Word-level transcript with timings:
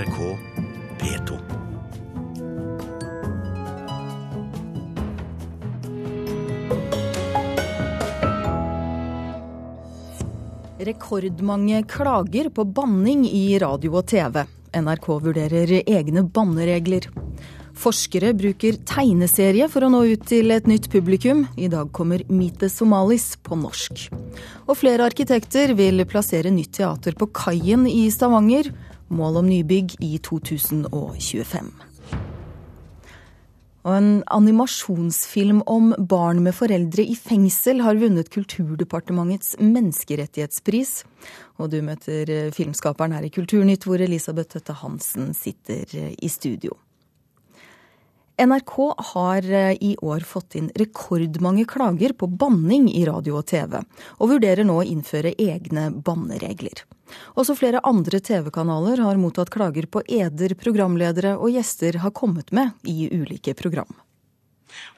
NRK 0.00 0.38
P2. 1.00 1.38
Rekordmange 10.78 11.82
klager 11.82 12.48
på 12.48 12.64
banning 12.64 13.26
i 13.28 13.58
radio 13.58 13.98
og 14.00 14.06
TV. 14.08 14.46
NRK 14.72 15.08
vurderer 15.20 15.74
egne 15.82 16.24
banneregler. 16.24 17.10
Forskere 17.76 18.32
bruker 18.36 18.78
tegneserie 18.88 19.68
for 19.68 19.84
å 19.84 19.90
nå 19.92 20.00
ut 20.14 20.24
til 20.30 20.54
et 20.54 20.70
nytt 20.70 20.88
publikum. 20.92 21.44
I 21.60 21.68
dag 21.68 21.92
kommer 21.92 22.24
the 22.60 22.70
Somalis 22.72 23.36
på 23.42 23.56
norsk. 23.56 24.08
Og 24.64 24.78
flere 24.80 25.04
arkitekter 25.04 25.74
vil 25.76 26.06
plassere 26.06 26.48
nytt 26.48 26.72
teater 26.80 27.12
på 27.12 27.28
Kaien 27.36 27.84
i 27.86 28.08
Stavanger. 28.10 28.72
Mål 29.10 29.40
om 29.40 29.48
nybygg 29.50 29.96
i 30.06 30.16
2025. 30.22 31.70
Og 33.80 33.94
en 33.96 34.10
animasjonsfilm 34.28 35.62
om 35.70 35.94
barn 35.98 36.42
med 36.44 36.52
foreldre 36.54 37.02
i 37.02 37.16
fengsel 37.16 37.80
har 37.80 37.98
vunnet 38.00 38.28
Kulturdepartementets 38.32 39.56
menneskerettighetspris. 39.58 40.92
Og 41.58 41.72
du 41.72 41.80
møter 41.84 42.52
filmskaperen 42.54 43.16
her 43.16 43.24
i 43.24 43.32
Kulturnytt, 43.32 43.88
hvor 43.88 44.02
Elisabeth 44.04 44.52
Tøtte 44.52 44.76
Hansen 44.82 45.32
sitter 45.34 45.96
i 45.96 46.28
studio. 46.28 46.76
NRK 48.40 48.94
har 48.96 49.44
i 49.84 49.96
år 50.00 50.20
fått 50.20 50.54
inn 50.54 50.70
rekordmange 50.74 51.66
klager 51.68 52.12
på 52.16 52.26
banning 52.26 52.86
i 52.92 53.04
radio 53.04 53.36
og 53.36 53.46
TV, 53.50 53.76
og 54.16 54.30
vurderer 54.30 54.64
nå 54.64 54.78
å 54.80 54.86
innføre 54.86 55.34
egne 55.36 55.90
banneregler. 55.92 56.86
Også 57.36 57.56
flere 57.58 57.82
andre 57.84 58.20
TV-kanaler 58.24 59.02
har 59.04 59.20
mottatt 59.20 59.52
klager 59.52 59.90
på 59.92 60.00
eder 60.08 60.56
programledere 60.56 61.34
og 61.36 61.52
gjester 61.52 62.00
har 62.00 62.16
kommet 62.16 62.48
med 62.56 62.72
i 62.88 63.10
ulike 63.12 63.52
program. 63.58 63.92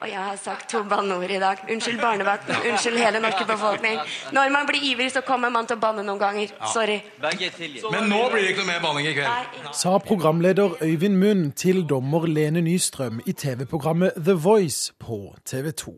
Og 0.01 0.09
jeg 0.09 0.19
har 0.19 0.37
sagt 0.41 0.69
to 0.69 0.83
banneord 0.89 1.31
i 1.31 1.39
dag. 1.41 1.63
Unnskyld 1.71 2.01
barnevakten, 2.01 2.55
unnskyld 2.71 2.99
hele 2.99 3.21
norske 3.23 3.45
befolkning. 3.49 3.99
Når 4.35 4.53
man 4.53 4.69
blir 4.69 4.85
ivrig, 4.91 5.11
så 5.11 5.21
kommer 5.25 5.49
man 5.53 5.67
til 5.69 5.77
å 5.77 5.83
banne 5.83 6.05
noen 6.05 6.21
ganger. 6.21 6.53
Sorry. 6.73 6.99
Men 7.21 8.09
nå 8.11 8.23
blir 8.33 8.43
det 8.43 8.53
ikke 8.53 8.63
noe 8.63 8.71
mer 8.71 8.81
banning 8.83 9.09
i 9.09 9.17
kveld. 9.17 9.59
Sa 9.77 9.97
programleder 10.03 10.77
Øyvind 10.83 11.19
Munn 11.19 11.51
til 11.51 11.83
dommer 11.89 12.27
Lene 12.27 12.63
Nystrøm 12.65 13.21
i 13.25 13.33
TV-programmet 13.33 14.17
The 14.17 14.37
Voice 14.37 14.93
på 14.99 15.35
TV 15.45 15.71
2. 15.71 15.95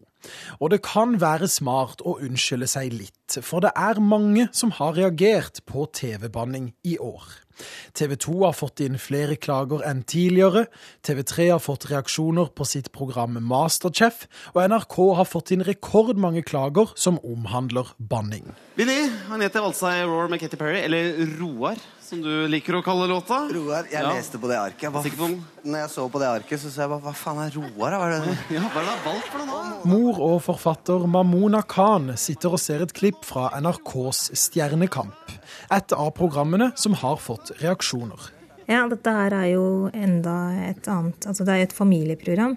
Og 0.59 0.71
det 0.73 0.81
kan 0.85 1.19
være 1.21 1.47
smart 1.51 2.01
å 2.01 2.17
unnskylde 2.25 2.69
seg 2.69 2.93
litt, 2.95 3.39
for 3.45 3.61
det 3.65 3.73
er 3.77 4.01
mange 4.01 4.47
som 4.55 4.73
har 4.79 4.95
reagert 4.97 5.61
på 5.69 5.85
TV-banning 5.93 6.71
i 6.87 6.97
år. 6.97 7.44
TV 7.93 8.15
2 8.19 8.35
har 8.45 8.53
fått 8.57 8.81
inn 8.85 8.97
flere 9.01 9.35
klager 9.39 9.83
enn 9.87 10.03
tidligere, 10.03 10.65
TV 11.05 11.23
3 11.23 11.49
har 11.53 11.63
fått 11.63 11.87
reaksjoner 11.91 12.51
på 12.55 12.65
sitt 12.67 12.91
program 12.95 13.37
Masterchef, 13.41 14.25
og 14.53 14.61
NRK 14.69 14.97
har 15.21 15.25
fått 15.29 15.51
inn 15.55 15.63
rekordmange 15.67 16.43
klager 16.47 16.91
som 16.99 17.19
omhandler 17.23 17.93
banning. 17.99 18.47
Billy, 18.75 19.05
han 19.29 19.41
heter 19.41 19.63
altså 19.63 19.91
Roar 20.05 20.27
med 20.31 20.41
Katy 20.41 20.57
Perry, 20.59 20.81
eller 20.83 21.15
Roar, 21.39 21.77
som 22.05 22.19
du 22.21 22.29
liker 22.51 22.75
å 22.77 22.83
kalle 22.85 23.07
låta. 23.09 23.45
Roar, 23.49 23.87
jeg 23.89 24.01
Ja. 24.03 24.11
leste 24.13 24.37
på 24.37 24.47
det 24.51 24.57
arket. 24.59 24.91
Hva, 24.91 25.01
på 25.01 25.29
når 25.65 25.79
jeg 25.79 25.89
så 25.89 26.03
på 26.11 26.19
det 26.21 26.27
arket, 26.27 26.59
så 26.61 26.69
sa 26.69 26.81
jeg 26.83 26.89
hva, 26.91 26.99
hva 27.01 27.13
faen 27.17 27.39
er 27.41 27.55
Roar? 27.55 27.91
da? 27.95 27.97
Hva 27.97 28.05
er 28.05 28.25
det? 28.27 28.37
Ja, 28.57 28.61
hva 28.69 28.81
er 28.81 28.85
det 28.85 28.91
du 28.91 28.91
har 28.91 29.05
valgt 29.07 29.31
for 29.31 29.39
noe 29.41 29.63
nå? 29.71 29.79
Mor 29.89 30.19
og 30.27 30.41
forfatter 30.45 31.07
Mamona 31.07 31.63
Khan 31.65 32.11
sitter 32.19 32.53
og 32.53 32.59
ser 32.61 32.83
et 32.85 32.93
klipp 32.93 33.23
fra 33.25 33.47
NRKs 33.57 34.29
Stjernekamp. 34.37 35.33
Et 35.73 35.95
av 35.97 36.11
programmene 36.17 36.71
som 36.79 36.97
har 37.01 37.17
fått 37.21 37.53
reaksjoner. 37.61 38.31
Ja, 38.69 38.85
dette 38.89 39.11
her 39.13 39.33
er 39.37 39.49
jo 39.51 39.65
enda 39.93 40.35
et 40.65 40.87
annet 40.89 41.27
Altså 41.29 41.45
det 41.45 41.53
er 41.53 41.59
jo 41.61 41.67
et 41.67 41.77
familieprogram. 41.77 42.55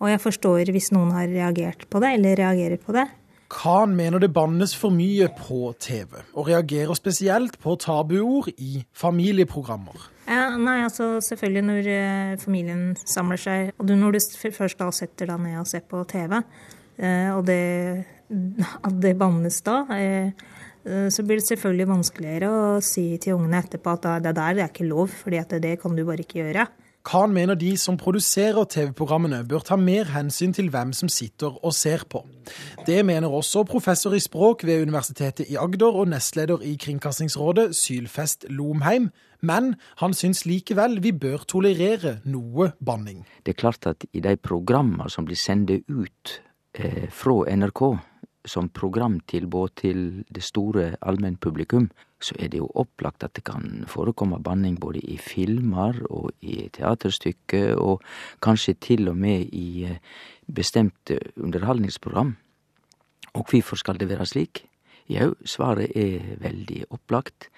Og 0.00 0.08
jeg 0.10 0.22
forstår 0.22 0.72
hvis 0.74 0.90
noen 0.94 1.12
har 1.16 1.28
reagert 1.28 1.84
på 1.92 2.00
det, 2.02 2.16
eller 2.18 2.40
reagerer 2.40 2.80
på 2.80 2.96
det. 2.96 3.06
Khan 3.54 3.92
mener 3.94 4.18
det 4.18 4.32
bannes 4.34 4.72
for 4.76 4.90
mye 4.94 5.28
på 5.38 5.74
TV, 5.80 6.16
og 6.34 6.48
reagerer 6.48 6.96
spesielt 6.98 7.58
på 7.62 7.76
tabuord 7.80 8.48
i 8.56 8.82
familieprogrammer. 8.96 10.08
Ja, 10.26 10.48
nei, 10.56 10.78
altså 10.86 11.18
selvfølgelig 11.22 11.62
når 11.68 11.90
eh, 11.92 12.32
familien 12.40 12.84
samler 13.04 13.40
seg, 13.40 13.74
og 13.78 13.86
du, 13.88 13.94
når 14.00 14.16
du 14.16 14.50
først 14.56 14.80
da 14.80 14.88
setter 14.96 15.30
deg 15.30 15.42
ned 15.44 15.60
og 15.60 15.68
ser 15.68 15.84
på 15.86 16.00
TV, 16.08 16.38
eh, 16.98 17.30
og 17.34 17.44
det, 17.46 17.60
at 18.88 18.98
det 19.04 19.14
bannes 19.20 19.60
da, 19.66 19.82
eh, 19.92 20.48
så 20.84 21.24
blir 21.24 21.40
det 21.40 21.48
selvfølgelig 21.48 21.88
vanskeligere 21.88 22.48
å 22.52 22.80
si 22.84 23.06
til 23.22 23.38
ungene 23.38 23.62
etterpå 23.64 23.94
at 23.96 24.02
det 24.04 24.16
det 24.28 24.36
der 24.36 24.56
det 24.58 24.64
er 24.64 24.72
ikke 24.72 24.88
lov, 24.88 25.12
fordi 25.24 25.38
at 25.40 25.54
det 25.62 25.78
kan 25.80 25.96
du 25.96 26.04
bare 26.04 26.24
ikke 26.26 26.42
gjøre. 26.42 26.66
Khan 27.04 27.34
mener 27.36 27.54
de 27.60 27.74
som 27.76 27.98
produserer 28.00 28.64
TV-programmene 28.64 29.42
bør 29.44 29.60
ta 29.68 29.76
mer 29.76 30.08
hensyn 30.14 30.54
til 30.56 30.70
hvem 30.72 30.94
som 30.96 31.10
sitter 31.12 31.52
og 31.60 31.74
ser 31.76 32.06
på. 32.08 32.22
Det 32.86 33.02
mener 33.04 33.28
også 33.28 33.66
professor 33.68 34.16
i 34.16 34.22
språk 34.24 34.64
ved 34.64 34.86
Universitetet 34.86 35.50
i 35.52 35.58
Agder 35.60 35.98
og 36.00 36.08
nestleder 36.08 36.64
i 36.64 36.78
Kringkastingsrådet, 36.80 37.74
Sylfest 37.76 38.48
Lomheim, 38.48 39.10
men 39.44 39.74
han 40.00 40.16
syns 40.16 40.46
likevel 40.48 41.02
vi 41.04 41.12
bør 41.12 41.44
tolerere 41.44 42.22
noe 42.24 42.70
banning. 42.80 43.26
Det 43.44 43.52
er 43.52 43.60
klart 43.60 43.84
at 43.90 44.08
i 44.16 44.24
de 44.24 44.38
programmene 44.40 45.10
som 45.12 45.28
blir 45.28 45.36
sendt 45.36 45.76
ut 45.92 46.38
eh, 46.72 47.04
fra 47.12 47.42
NRK 47.52 47.84
som 48.44 48.68
programtilbod 48.68 49.74
til 49.80 50.24
det 50.34 50.42
store 50.44 50.94
allmennpublikum, 51.00 51.88
så 52.20 52.36
er 52.38 52.48
det 52.52 52.60
jo 52.60 52.70
opplagt 52.74 53.24
at 53.24 53.34
det 53.36 53.44
kan 53.44 53.84
forekomme 53.88 54.40
banning 54.42 54.78
både 54.80 55.00
i 55.00 55.16
filmer 55.20 55.98
og 56.10 56.30
i 56.40 56.68
teaterstykker, 56.72 57.74
og 57.76 58.04
kanskje 58.44 58.76
til 58.80 59.08
og 59.12 59.16
med 59.16 59.48
i 59.52 59.84
eh, 59.88 59.98
bestemte 60.46 61.18
underholdningsprogram. 61.36 62.36
Og 63.34 63.50
hvorfor 63.50 63.76
skal 63.76 64.00
det 64.00 64.08
være 64.08 64.26
slik? 64.26 64.64
Jau, 65.10 65.34
svaret 65.44 65.92
er 65.96 66.38
veldig 66.40 66.84
opplagt. 66.90 67.50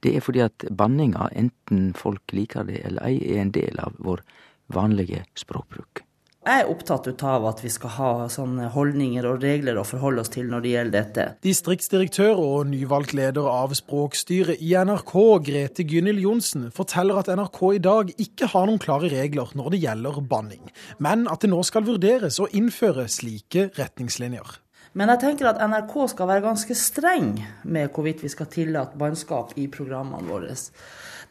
Det 0.00 0.16
er 0.16 0.24
fordi 0.24 0.40
at 0.44 0.64
banninga, 0.76 1.28
enten 1.36 1.92
folk 1.96 2.32
liker 2.32 2.64
det 2.68 2.80
eller 2.84 3.04
ei, 3.08 3.18
er 3.34 3.42
en 3.42 3.52
del 3.52 3.80
av 3.80 3.96
vår 3.98 4.24
vanlige 4.72 5.24
språkbruk. 5.36 6.04
Jeg 6.44 6.60
er 6.60 6.68
opptatt 6.68 7.06
av 7.24 7.46
at 7.48 7.62
vi 7.64 7.70
skal 7.72 7.92
ha 7.94 8.08
sånne 8.28 8.66
holdninger 8.74 9.24
og 9.24 9.40
regler 9.40 9.78
å 9.80 9.84
forholde 9.88 10.20
oss 10.20 10.32
til 10.34 10.50
når 10.52 10.60
det 10.60 10.72
gjelder 10.74 10.92
dette. 10.92 11.24
Distriktsdirektør 11.46 12.36
og 12.36 12.66
nyvalgt 12.68 13.14
leder 13.16 13.48
av 13.48 13.72
språkstyret 13.72 14.60
i 14.60 14.74
NRK, 14.76 15.14
Grete 15.46 15.86
Gynhild 15.88 16.20
Johnsen, 16.20 16.66
forteller 16.76 17.22
at 17.22 17.30
NRK 17.32 17.60
i 17.78 17.80
dag 17.86 18.12
ikke 18.26 18.50
har 18.52 18.68
noen 18.68 18.82
klare 18.82 19.08
regler 19.08 19.56
når 19.56 19.72
det 19.72 19.80
gjelder 19.86 20.20
banning, 20.34 20.68
men 21.00 21.24
at 21.32 21.40
det 21.40 21.48
nå 21.54 21.62
skal 21.64 21.88
vurderes 21.88 22.36
å 22.36 22.50
innføre 22.52 23.06
slike 23.08 23.70
retningslinjer. 23.78 24.58
Men 24.94 25.14
jeg 25.14 25.24
tenker 25.24 25.48
at 25.48 25.64
NRK 25.64 25.96
skal 26.12 26.28
være 26.28 26.44
ganske 26.44 26.76
streng 26.76 27.38
med 27.64 27.88
hvorvidt 27.88 28.20
vi 28.22 28.30
skal 28.30 28.52
tillate 28.52 29.00
bannskap 29.00 29.56
i 29.56 29.64
programmene 29.72 30.28
våre. 30.28 30.52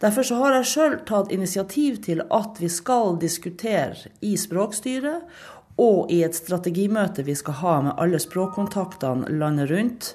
Derfor 0.01 0.25
så 0.27 0.39
har 0.41 0.57
jeg 0.57 0.69
sjøl 0.71 0.95
tatt 1.07 1.31
initiativ 1.31 1.99
til 2.05 2.23
at 2.33 2.61
vi 2.61 2.69
skal 2.71 3.17
diskutere 3.21 4.13
i 4.25 4.35
språkstyret 4.39 5.27
og 5.81 6.11
i 6.13 6.19
et 6.21 6.35
strategimøte 6.37 7.23
vi 7.25 7.33
skal 7.35 7.57
ha 7.63 7.73
med 7.87 7.97
alle 8.01 8.19
språkkontaktene 8.21 9.31
landet 9.39 9.71
rundt, 9.71 10.09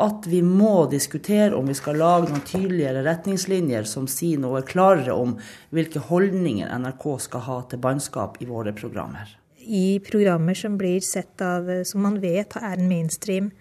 at 0.00 0.24
vi 0.26 0.40
må 0.42 0.86
diskutere 0.88 1.52
om 1.56 1.68
vi 1.68 1.76
skal 1.76 2.00
lage 2.00 2.30
noen 2.30 2.44
tydeligere 2.48 3.04
retningslinjer 3.04 3.84
som 3.88 4.08
sier 4.08 4.40
noe 4.40 4.62
klarere 4.64 5.12
om 5.12 5.36
hvilke 5.74 6.00
holdninger 6.08 6.72
NRK 6.80 7.06
skal 7.26 7.44
ha 7.48 7.58
til 7.68 7.82
bannskap 7.84 8.40
i 8.40 8.48
våre 8.48 8.72
programmer. 8.72 9.36
I 9.62 10.00
programmer 10.02 10.56
som 10.58 10.78
blir 10.80 11.04
sett 11.04 11.44
av, 11.44 11.68
som 11.84 12.02
man 12.08 12.16
vet 12.22 12.56
er 12.56 12.72
en 12.72 12.88
mainstream 12.88 13.52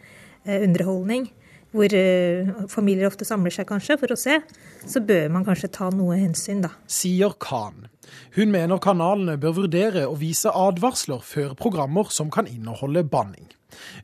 eh, 0.46 0.64
underholdning, 0.64 1.28
hvor 1.72 1.94
eh, 1.96 2.50
familier 2.72 3.08
ofte 3.08 3.26
samler 3.28 3.54
seg 3.56 3.70
kanskje 3.70 3.98
for 4.02 4.12
å 4.12 4.20
se, 4.20 4.40
så 4.84 5.02
bør 5.04 5.30
man 5.32 5.46
kanskje 5.48 5.72
ta 5.72 5.88
noe 5.96 6.18
hensyn, 6.20 6.64
da. 6.66 6.74
Sier 6.92 7.35
Khan. 7.40 7.88
Hun 8.35 8.52
mener 8.52 8.82
kanalene 8.84 9.38
bør 9.40 9.62
vurdere 9.62 10.03
å 10.09 10.18
vise 10.20 10.52
advarsler 10.52 11.22
før 11.23 11.56
programmer 11.59 12.12
som 12.12 12.32
kan 12.34 12.50
inneholde 12.50 13.06
banning. 13.08 13.47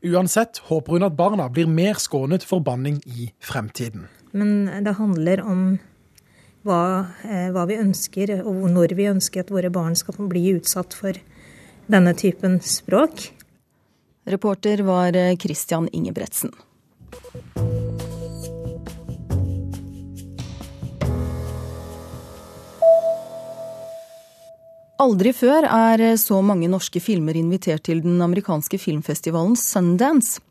Uansett 0.00 0.62
håper 0.70 0.96
hun 0.96 1.06
at 1.10 1.18
barna 1.18 1.50
blir 1.52 1.68
mer 1.68 2.00
skånet 2.00 2.46
for 2.48 2.64
banning 2.64 3.02
i 3.04 3.28
fremtiden. 3.44 4.06
Men 4.32 4.70
det 4.84 4.96
handler 4.96 5.42
om 5.44 5.66
hva, 6.64 7.08
eh, 7.24 7.50
hva 7.52 7.66
vi 7.68 7.76
ønsker, 7.80 8.38
og 8.48 8.64
når 8.72 8.96
vi 8.96 9.10
ønsker 9.12 9.44
at 9.44 9.52
våre 9.52 9.72
barn 9.72 9.96
skal 9.96 10.16
bli 10.28 10.54
utsatt 10.56 10.96
for 10.96 11.20
denne 11.88 12.16
typen 12.16 12.60
språk. 12.64 13.28
Reporter 14.28 14.82
var 14.84 15.16
Christian 15.40 15.88
Ingebretsen. 15.92 16.52
Aldri 24.98 25.30
før 25.30 25.62
er 25.62 26.02
så 26.18 26.40
mange 26.42 26.66
norske 26.66 26.98
filmer 26.98 27.36
invitert 27.38 27.84
til 27.86 28.00
den 28.02 28.18
amerikanske 28.24 28.80
filmfestivalen 28.82 29.54
Sundance. 29.54 30.42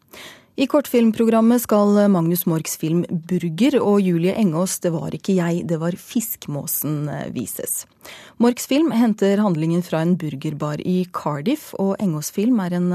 I 0.58 0.66
kortfilmprogrammet 0.66 1.62
skal 1.62 2.10
Magnus 2.10 2.48
Morks 2.50 2.80
film 2.82 3.04
'Burger' 3.06 3.78
og 3.78 4.02
Julie 4.02 4.34
Engås 4.34 4.80
'Det 4.80 4.90
var 4.90 5.14
ikke 5.14 5.36
jeg, 5.38 5.68
det 5.70 5.78
var 5.78 5.92
fiskmåsen' 5.92 7.30
vises. 7.32 7.86
Morks 8.38 8.66
film 8.66 8.90
henter 8.92 9.38
handlingen 9.38 9.84
fra 9.84 10.02
en 10.02 10.18
burgerbar 10.18 10.82
i 10.82 11.06
Cardiff, 11.14 11.76
og 11.78 11.96
Engås 12.00 12.32
film 12.32 12.60
er 12.60 12.74
en 12.74 12.92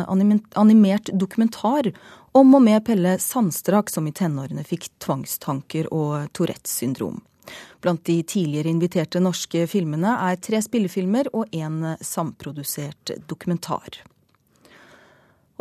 animert 0.57 1.11
dokumentar 1.15 1.93
om 2.35 2.55
og 2.55 2.63
med 2.63 2.85
Pelle 2.85 3.19
Sandstrak, 3.19 3.91
som 3.91 4.09
i 4.09 4.13
tenårene 4.13 4.67
fikk 4.67 4.89
tvangstanker 4.99 5.87
og 5.93 6.33
Tourettes 6.33 6.83
syndrom. 6.83 7.23
Blant 7.81 8.03
de 8.05 8.23
tidligere 8.23 8.75
inviterte 8.75 9.21
norske 9.21 9.69
filmene 9.69 10.19
er 10.19 10.35
tre 10.37 10.59
spillefilmer 10.59 11.31
og 11.33 11.47
en 11.55 11.95
samprodusert 12.01 13.15
dokumentar. 13.29 14.03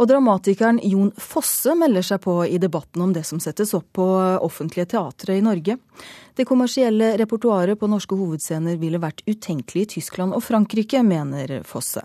Og 0.02 0.08
dramatikeren 0.10 0.80
Jon 0.82 1.12
Fosse 1.22 1.76
melder 1.78 2.02
seg 2.02 2.24
på 2.24 2.40
i 2.50 2.58
debatten 2.58 3.04
om 3.06 3.12
det 3.14 3.22
som 3.28 3.38
settes 3.40 3.76
opp 3.78 3.86
på 3.94 4.06
offentlige 4.42 4.88
teatre 4.96 5.36
i 5.38 5.44
Norge. 5.46 5.76
Det 6.34 6.46
kommersielle 6.50 7.12
repertoaret 7.22 7.78
på 7.78 7.90
norske 7.92 8.18
hovedscener 8.18 8.80
ville 8.82 9.02
vært 9.02 9.22
utenkelig 9.28 9.84
i 9.84 9.90
Tyskland 10.00 10.34
og 10.34 10.42
Frankrike, 10.42 11.04
mener 11.06 11.60
Fosse. 11.70 12.02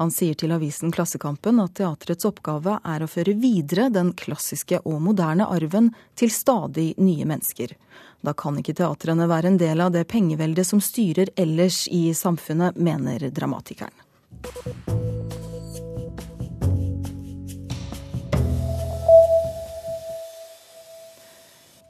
Han 0.00 0.10
sier 0.10 0.34
til 0.34 0.50
avisen 0.56 0.90
Klassekampen 0.90 1.60
at 1.62 1.76
teatrets 1.78 2.26
oppgave 2.26 2.80
er 2.82 3.04
å 3.04 3.10
føre 3.12 3.36
videre 3.38 3.86
den 3.94 4.14
klassiske 4.18 4.80
og 4.82 4.98
moderne 5.06 5.46
arven 5.46 5.92
til 6.18 6.32
stadig 6.34 6.94
nye 6.98 7.28
mennesker. 7.28 7.76
Da 8.26 8.34
kan 8.34 8.58
ikke 8.58 8.74
teatrene 8.80 9.28
være 9.30 9.52
en 9.52 9.60
del 9.62 9.84
av 9.84 9.94
det 9.94 10.08
pengeveldet 10.10 10.66
som 10.66 10.82
styrer 10.82 11.30
ellers 11.38 11.84
i 11.86 12.08
samfunnet, 12.18 12.74
mener 12.82 13.28
dramatikeren. 13.30 13.94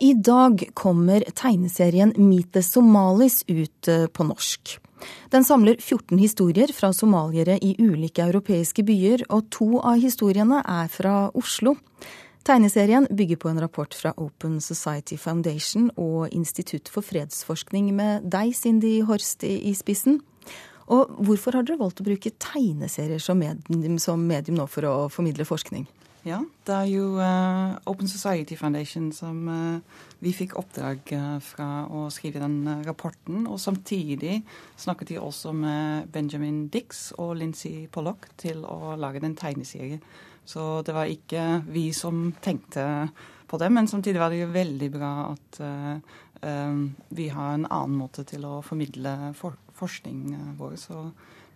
I 0.08 0.14
dag 0.14 0.62
kommer 0.75 1.25
tegneserien 1.37 2.14
Meet 2.16 2.52
the 2.52 2.62
Somalis 2.62 3.43
ut 3.46 3.88
eh, 3.88 4.06
på 4.06 4.25
norsk. 4.25 4.78
Den 5.28 5.44
samler 5.44 5.76
14 5.76 6.19
historier 6.19 6.70
fra 6.72 6.93
somaliere 6.96 7.58
i 7.60 7.75
ulike 7.76 8.25
europeiske 8.25 8.87
byer, 8.88 9.26
og 9.28 9.50
to 9.52 9.82
av 9.82 9.99
historiene 10.00 10.62
er 10.64 10.88
fra 10.88 11.16
Oslo. 11.37 11.75
Tegneserien 12.49 13.10
bygger 13.10 13.43
på 13.43 13.50
en 13.50 13.60
rapport 13.60 13.93
fra 13.93 14.14
Open 14.16 14.62
Society 14.64 15.19
Foundation 15.20 15.90
og 16.00 16.32
Institutt 16.32 16.88
for 16.88 17.05
fredsforskning 17.05 17.93
med 17.99 18.31
deg, 18.32 18.55
Cindy 18.56 19.02
Horst, 19.05 19.44
i 19.44 19.75
spissen. 19.76 20.22
Og 20.88 21.19
hvorfor 21.20 21.58
har 21.58 21.69
dere 21.69 21.82
valgt 21.82 22.00
å 22.00 22.08
bruke 22.08 22.32
tegneserier 22.40 23.20
som 23.20 23.44
medium, 23.44 24.00
som 24.00 24.25
medium 24.25 24.56
nå 24.62 24.70
for 24.72 24.88
å 24.88 24.96
formidle 25.12 25.44
forskning? 25.44 25.84
Ja, 26.28 26.42
det 26.66 26.75
er 26.75 26.88
jo 26.90 27.04
uh, 27.16 27.78
Open 27.88 28.08
Society 28.10 28.56
Foundation 28.58 29.06
som 29.16 29.46
uh, 29.48 30.02
vi 30.20 30.34
fikk 30.36 30.58
oppdrag 30.60 31.08
uh, 31.16 31.38
fra 31.40 31.86
å 31.88 32.02
skrive 32.12 32.42
den 32.42 32.82
rapporten. 32.84 33.46
Og 33.48 33.56
samtidig 33.62 34.42
snakket 34.76 35.14
vi 35.14 35.20
også 35.22 35.54
med 35.56 36.10
Benjamin 36.12 36.66
Dix 36.75 37.14
og 37.16 37.38
Lincy 37.40 37.86
Pollock 37.92 38.28
til 38.36 38.60
å 38.69 38.92
lage 39.00 39.22
den 39.25 39.38
tegneserien. 39.40 40.02
Så 40.48 40.82
det 40.84 40.96
var 40.96 41.08
ikke 41.08 41.62
vi 41.72 41.86
som 41.96 42.28
tenkte 42.44 42.84
på 43.48 43.60
det, 43.60 43.70
men 43.72 43.88
samtidig 43.88 44.20
var 44.20 44.32
det 44.32 44.42
jo 44.42 44.52
veldig 44.52 44.88
bra 44.92 45.12
at 45.31 45.58
vi 47.19 47.26
har 47.32 47.50
en 47.52 47.66
annen 47.66 47.96
måte 47.98 48.22
til 48.28 48.44
å 48.48 48.60
formidle 48.64 49.32
for 49.36 49.56
forskningen 49.76 50.54
vår. 50.60 50.76
Så 50.81 51.02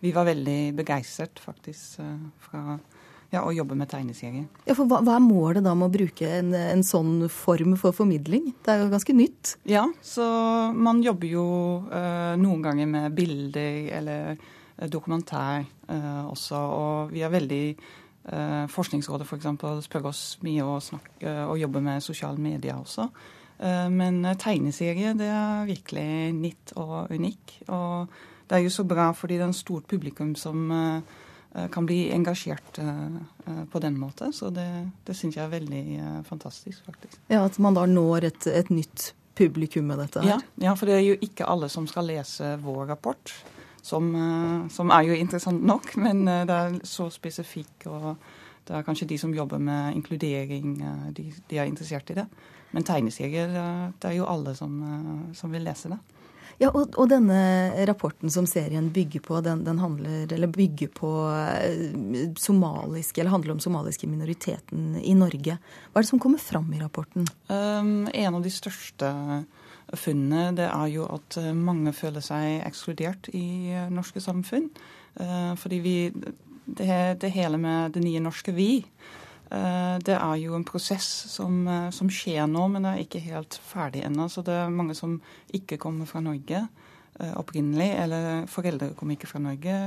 vi 0.01 0.11
var 0.13 0.27
veldig 0.29 0.75
begeistret 0.77 1.41
faktisk 1.41 2.01
fra 2.45 2.77
ja, 3.33 3.41
og 3.41 3.55
jobbe 3.57 3.75
med 3.77 3.89
tegneserier. 3.89 4.45
Ja, 4.67 4.75
for 4.77 4.85
hva, 4.89 4.99
hva, 5.01 5.17
er 5.17 5.23
målet 5.25 5.65
da 5.65 5.73
med 5.77 5.89
å 5.89 5.93
bruke 5.93 6.27
en, 6.29 6.51
en, 6.53 6.83
sånn 6.85 7.25
form 7.33 7.73
for 7.81 7.95
formidling? 7.95 8.51
Det 8.61 8.73
er 8.73 8.83
jo 8.83 8.91
ganske 8.91 9.15
nytt. 9.17 9.55
Ja, 9.69 9.87
så 10.05 10.25
man 10.77 11.01
jobber 11.05 11.31
jo 11.31 11.45
eh, 11.89 12.33
noen 12.41 12.61
ganger 12.65 12.91
med 12.91 13.15
bilder 13.17 13.89
eller 13.97 14.35
uh, 14.35 14.85
dokumentær 14.91 15.63
eh, 15.63 16.23
også. 16.29 16.61
Og 16.77 17.13
vi 17.15 17.25
er 17.25 17.33
veldig 17.33 17.65
Forskningsrådet 18.71 19.25
f.eks. 19.27 19.49
For 19.59 19.81
spør 19.83 20.05
oss 20.07 20.19
mye 20.47 20.63
og, 20.63 20.77
snakke 20.85 21.31
og 21.43 21.57
jobber 21.59 21.81
med 21.83 22.05
sosiale 22.05 22.39
medier 22.39 22.77
også. 22.77 23.09
Men 23.91 24.21
tegneserie 24.39 25.11
det 25.19 25.27
er 25.27 25.67
virkelig 25.67 26.31
nytt 26.37 26.71
og 26.79 27.11
unik. 27.11 27.57
Og 27.75 28.15
det 28.47 28.55
er 28.55 28.63
jo 28.63 28.71
så 28.71 28.85
bra 28.87 29.09
fordi 29.11 29.41
det 29.41 29.43
er 29.43 29.51
en 29.51 29.57
stort 29.57 29.91
publikum 29.91 30.31
som 30.39 30.71
Eh, 30.71 31.01
kan 31.71 31.85
bli 31.85 32.07
engasjert 32.11 32.79
eh, 32.81 33.15
eh, 33.45 33.63
på 33.71 33.79
den 33.79 33.99
måten. 33.99 34.33
Så 34.33 34.49
det, 34.49 34.67
det 35.05 35.15
syns 35.17 35.37
jeg 35.37 35.45
er 35.45 35.51
veldig 35.51 35.83
fantastisk, 36.27 36.85
faktisk. 36.85 37.19
Ja, 37.27 37.43
At 37.45 37.59
man 37.61 37.77
da 37.77 37.85
når 37.85 38.29
et, 38.31 38.47
et 38.47 38.71
nytt 38.73 39.13
publikum 39.37 39.85
med 39.89 40.01
dette 40.01 40.23
her? 40.23 40.35
Ja, 40.35 40.39
ja, 40.69 40.73
for 40.77 40.89
det 40.89 40.97
er 40.97 41.05
jo 41.05 41.17
ikke 41.21 41.47
alle 41.49 41.69
som 41.69 41.85
skal 41.89 42.09
lese 42.09 42.55
vår 42.63 42.87
rapport. 42.93 43.35
Som, 43.83 44.13
som 44.71 44.93
er 44.95 45.09
jo 45.09 45.15
interessant 45.19 45.59
nok, 45.67 45.89
men 45.99 46.21
det 46.23 46.55
er 46.55 46.77
så 46.87 47.09
spesifikk. 47.11 47.83
og 47.91 48.13
det 48.63 48.77
er 48.77 48.85
kanskje 48.87 49.09
de 49.09 49.17
som 49.19 49.33
jobber 49.35 49.59
med 49.59 49.97
inkludering, 49.97 50.77
de, 51.11 51.25
de 51.49 51.57
er 51.59 51.67
interessert 51.67 52.13
i 52.13 52.15
det. 52.15 52.23
Men 52.71 52.87
tegneserier, 52.87 53.51
det 53.99 54.07
er 54.07 54.15
jo 54.15 54.29
alle 54.31 54.55
som, 54.55 54.79
som 55.35 55.51
vil 55.51 55.67
lese 55.67 55.91
det. 55.91 55.99
Ja, 56.61 56.69
og, 56.69 56.93
og, 56.99 57.07
denne 57.09 57.37
rapporten 57.89 58.31
som 58.33 58.45
serien 58.49 58.91
bygger 58.93 59.23
på, 59.25 59.39
den, 59.45 59.63
den 59.65 59.81
handler, 59.81 60.47
bygger 60.53 60.91
på 60.93 61.11
eh, 61.33 62.29
somaliske, 62.39 63.21
eller 63.21 63.33
handler 63.33 63.55
om 63.55 63.63
somaliske 63.63 64.09
minoriteten 64.09 64.93
i 65.01 65.15
Norge. 65.17 65.57
Hva 65.57 65.99
er 65.99 66.05
det 66.05 66.11
som 66.11 66.21
kommer 66.21 66.41
fram 66.41 66.69
i 66.75 66.81
rapporten? 66.81 67.27
Um, 67.49 68.07
en 68.13 68.37
av 68.37 68.45
de 68.45 68.53
største 68.53 69.11
funnene 69.99 70.53
det 70.57 70.69
er 70.69 70.93
jo 70.93 71.07
at 71.17 71.37
eh, 71.41 71.51
mange 71.57 71.93
føler 71.95 72.23
seg 72.23 72.61
ekskludert 72.67 73.29
i 73.33 73.73
eh, 73.73 73.89
norske 73.93 74.21
samfunn. 74.23 74.69
Uh, 75.19 75.53
fordi 75.59 75.81
vi 75.83 75.97
det, 76.65 77.19
det 77.21 77.33
hele 77.35 77.59
med 77.59 77.93
det 77.97 78.01
nye 78.05 78.21
norske 78.23 78.53
vi 78.55 78.83
det 80.01 80.15
er 80.17 80.37
jo 80.41 80.55
en 80.57 80.65
prosess 80.65 81.07
som, 81.29 81.67
eh, 81.67 81.89
som, 81.93 82.09
skjer 82.09 82.47
nå, 82.49 82.67
men 82.73 82.85
det 82.85 82.91
er 82.91 83.03
ikke 83.03 83.23
helt 83.27 83.57
ferdig 83.67 84.03
ennå. 84.07 84.27
Så 84.31 84.41
det 84.45 84.55
er 84.57 84.73
mange 84.73 84.95
som 84.97 85.19
ikke 85.53 85.77
kommer 85.81 86.09
fra 86.09 86.23
Norge 86.25 86.63
eh, 86.63 87.33
opprinnelig, 87.39 87.89
eller 88.05 88.47
foreldre 88.51 88.93
kommer 88.97 89.17
ikke 89.17 89.31
fra 89.31 89.43
Norge, 89.43 89.79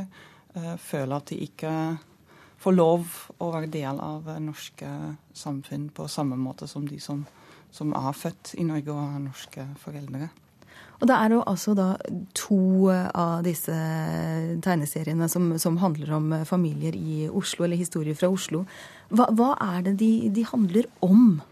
føler 0.81 1.13
at 1.13 1.29
de 1.29 1.37
ikke 1.45 1.71
får 2.65 2.73
lov 2.73 3.11
å 3.45 3.51
være 3.53 3.69
del 3.69 3.99
av 4.01 4.31
norske 4.41 4.89
samfunn 5.37 5.91
på 5.93 6.07
samme 6.09 6.39
måte 6.41 6.65
som 6.71 6.87
de 6.89 6.97
som, 6.97 7.27
som 7.69 7.93
er 7.93 8.17
født 8.17 8.55
i 8.57 8.65
Norge 8.65 8.95
og 8.95 9.03
har 9.03 9.21
norske 9.21 9.67
foreldre. 9.83 10.31
Og 10.97 11.09
det 11.11 11.17
er 11.17 11.35
jo 11.35 11.43
altså 11.45 11.75
da 11.77 11.89
to 12.37 12.89
av 12.89 13.43
disse 13.45 13.75
tegneseriene 14.65 15.29
som, 15.29 15.51
som 15.61 15.77
handler 15.83 16.15
om 16.17 16.31
familier 16.49 16.97
i 16.97 17.27
Oslo, 17.29 17.67
eller 17.67 17.81
historier 17.81 18.17
fra 18.17 18.31
Oslo. 18.33 18.65
Hva, 19.13 19.29
hva 19.37 19.51
er 19.61 19.85
det 19.87 19.99
de, 20.01 20.11
de, 20.33 20.47
handler 20.49 20.89
om? 21.05 21.43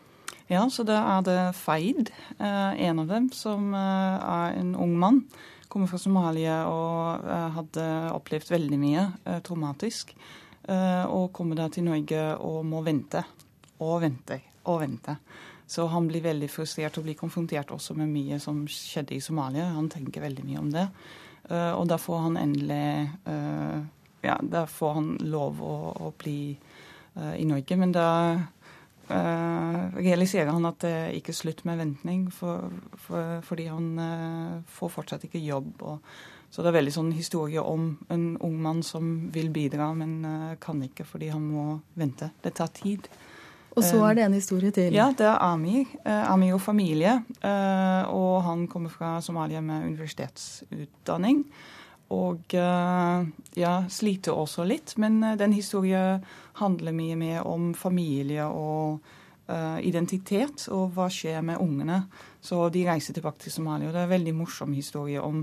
Ja, 0.48 0.64
så 0.72 0.84
det 0.88 0.96
er 0.96 1.26
det 1.26 1.38
Feid, 1.56 2.12
eh, 2.38 2.86
en 2.88 3.04
av 3.04 3.12
dem, 3.12 3.28
som 3.36 3.72
eh, 3.76 4.24
er 4.38 4.56
en 4.60 4.74
ung 4.80 4.96
mann. 5.00 5.22
Kommer 5.68 5.90
fra 5.90 6.00
Somalia 6.00 6.62
og 6.70 7.28
eh, 7.28 7.46
hadde 7.58 7.86
opplevd 8.14 8.52
veldig 8.54 8.80
mye 8.80 9.06
traumatisk. 9.44 10.16
Og 10.64 11.26
kommer 11.36 11.58
da 11.58 11.66
til 11.68 11.84
Norge 11.84 12.20
og 12.40 12.62
må 12.64 12.78
vente 12.86 13.20
og 13.84 13.98
vente 14.00 14.38
og 14.64 14.78
vente. 14.80 15.18
Så 15.66 15.86
han 15.86 16.08
blir 16.08 16.24
veldig 16.24 16.48
frustrert 16.52 16.98
og 17.00 17.06
blir 17.06 17.16
konfrontert 17.18 17.72
også 17.72 17.96
med 17.96 18.10
mye 18.12 18.38
som 18.42 18.64
skjedde 18.68 19.16
i 19.16 19.22
Somalia. 19.24 19.70
Han 19.76 19.88
tenker 19.92 20.24
veldig 20.24 20.44
mye 20.44 20.60
om 20.60 20.72
det. 20.72 20.88
Uh, 21.50 21.72
og 21.76 21.86
da 21.88 21.98
får 22.00 22.26
han 22.28 22.40
endelig 22.40 23.10
uh, 23.28 23.84
Ja, 24.24 24.38
da 24.40 24.64
får 24.64 24.94
han 24.96 25.08
lov 25.28 25.58
å, 25.60 25.74
å 26.06 26.12
bli 26.16 26.54
uh, 26.56 27.34
i 27.36 27.44
Norge. 27.48 27.76
Men 27.80 27.94
da 27.96 28.10
realiserer 29.04 30.48
han 30.48 30.64
at 30.64 30.78
det 30.80 31.18
ikke 31.18 31.28
er 31.34 31.36
slutt 31.36 31.58
med 31.68 31.76
ventning, 31.76 32.22
for, 32.32 32.72
for, 32.96 33.42
fordi 33.44 33.66
han 33.68 33.90
får 34.64 34.92
fortsatt 34.94 35.26
ikke 35.28 35.42
jobb. 35.44 35.74
Og, 35.84 36.14
så 36.48 36.64
det 36.64 36.70
er 36.70 36.76
veldig 36.78 36.94
sånn 36.94 37.10
historie 37.12 37.60
om 37.60 37.90
en 38.08 38.24
ung 38.48 38.56
mann 38.64 38.80
som 38.80 39.26
vil 39.34 39.52
bidra, 39.52 39.90
men 39.92 40.56
kan 40.56 40.80
ikke 40.88 41.04
fordi 41.04 41.28
han 41.34 41.44
må 41.44 41.66
vente. 42.00 42.30
Det 42.40 42.54
tar 42.56 42.72
tid. 42.80 43.10
Og 43.74 43.82
så 43.82 44.00
er 44.06 44.18
det 44.18 44.24
en 44.24 44.36
historie 44.36 44.70
til. 44.74 44.94
Ja, 44.94 45.08
det 45.16 45.26
er 45.26 45.40
Amir. 45.42 45.88
Eh, 46.04 46.30
Amir 46.30 46.54
og 46.54 46.62
familie. 46.62 47.16
Eh, 47.42 48.12
og 48.14 48.42
han 48.46 48.68
kommer 48.70 48.92
fra 48.92 49.16
Somalia 49.20 49.60
med 49.60 49.88
universitetsutdanning. 49.88 51.42
Og 52.14 52.54
eh, 52.54 53.26
ja, 53.58 53.74
sliter 53.90 54.38
også 54.38 54.66
litt. 54.68 54.94
Men 55.02 55.20
den 55.38 55.56
historien 55.56 56.22
handler 56.60 56.94
mye 56.94 57.18
mer 57.18 57.50
om 57.50 57.74
familie 57.74 58.46
og 58.46 59.12
identitet, 59.84 60.62
og 60.72 60.94
hva 60.96 61.04
skjer 61.12 61.42
med 61.44 61.60
ungene. 61.60 61.98
Så 62.40 62.62
de 62.72 62.86
reiser 62.86 63.12
tilbake 63.12 63.42
til 63.42 63.52
Somalia. 63.52 63.90
Og 63.90 63.92
det 63.92 64.00
er 64.00 64.06
en 64.08 64.14
veldig 64.14 64.32
morsom 64.38 64.72
historie 64.72 65.20
om 65.20 65.42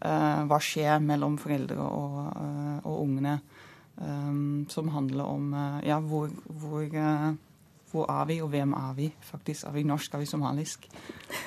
hva 0.00 0.58
skjer 0.62 1.02
mellom 1.04 1.36
foreldre 1.36 1.76
og, 1.84 2.14
og 2.88 2.94
ungene. 3.02 3.34
Som 4.72 4.88
handler 4.94 5.28
om 5.28 5.52
ja, 5.84 6.00
hvor, 6.00 6.32
hvor 6.48 6.88
hvor 7.92 8.08
er 8.10 8.26
vi, 8.28 8.40
og 8.42 8.50
hvem 8.52 8.72
er 8.78 8.96
vi 8.96 9.10
faktisk? 9.28 9.66
Er 9.68 9.76
vi 9.76 9.84
norsk, 9.86 10.14
er 10.14 10.22
vi 10.22 10.28
somalisk? 10.30 10.88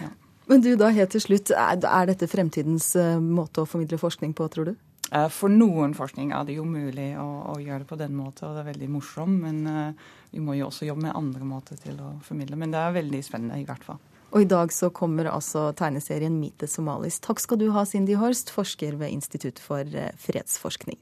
Ja. 0.01 0.11
Men 0.45 0.61
du 0.61 0.75
da, 0.77 0.91
helt 0.93 1.13
til 1.15 1.23
slutt, 1.23 1.51
er, 1.57 1.79
dette 2.09 2.29
fremtidens 2.29 2.91
uh, 2.99 3.17
måte 3.17 3.63
å 3.63 3.69
formidle 3.69 3.97
forskning 3.97 4.35
på, 4.37 4.45
tror 4.53 4.69
du? 4.69 4.75
Uh, 5.09 5.25
for 5.33 5.49
noen 5.49 5.95
forskning 5.97 6.33
er 6.37 6.45
det 6.45 6.59
jo 6.59 6.65
mulig 6.69 7.13
å, 7.17 7.25
å, 7.53 7.55
gjøre 7.61 7.81
det 7.81 7.89
på 7.89 7.97
den 7.97 8.13
måten, 8.17 8.49
og 8.49 8.57
det 8.57 8.61
er 8.61 8.69
veldig 8.69 8.91
morsomt. 8.93 9.39
Men 9.41 9.63
uh, 9.65 10.11
vi 10.33 10.43
må 10.45 10.57
jo 10.59 10.67
også 10.69 10.85
jobbe 10.85 11.07
med 11.07 11.17
andre 11.17 11.49
måter 11.49 11.81
til 11.81 11.97
å 12.01 12.13
formidle. 12.25 12.59
Men 12.61 12.75
det 12.75 12.83
er 12.83 12.99
veldig 12.99 13.23
spennende, 13.25 13.57
i 13.61 13.65
hvert 13.65 13.87
fall. 13.87 14.01
Og 14.35 14.43
i 14.43 14.49
dag 14.51 14.73
så 14.73 14.91
kommer 14.93 15.31
altså 15.31 15.69
tegneserien 15.77 16.37
the 16.59 16.69
Somalis. 16.69 17.21
Takk 17.23 17.41
skal 17.41 17.61
du 17.61 17.69
ha, 17.73 17.85
Cindy 17.87 18.17
Horst, 18.19 18.51
forsker 18.53 18.97
ved 18.99 19.13
Institutt 19.15 19.61
for 19.63 19.87
fredsforskning. 20.21 20.99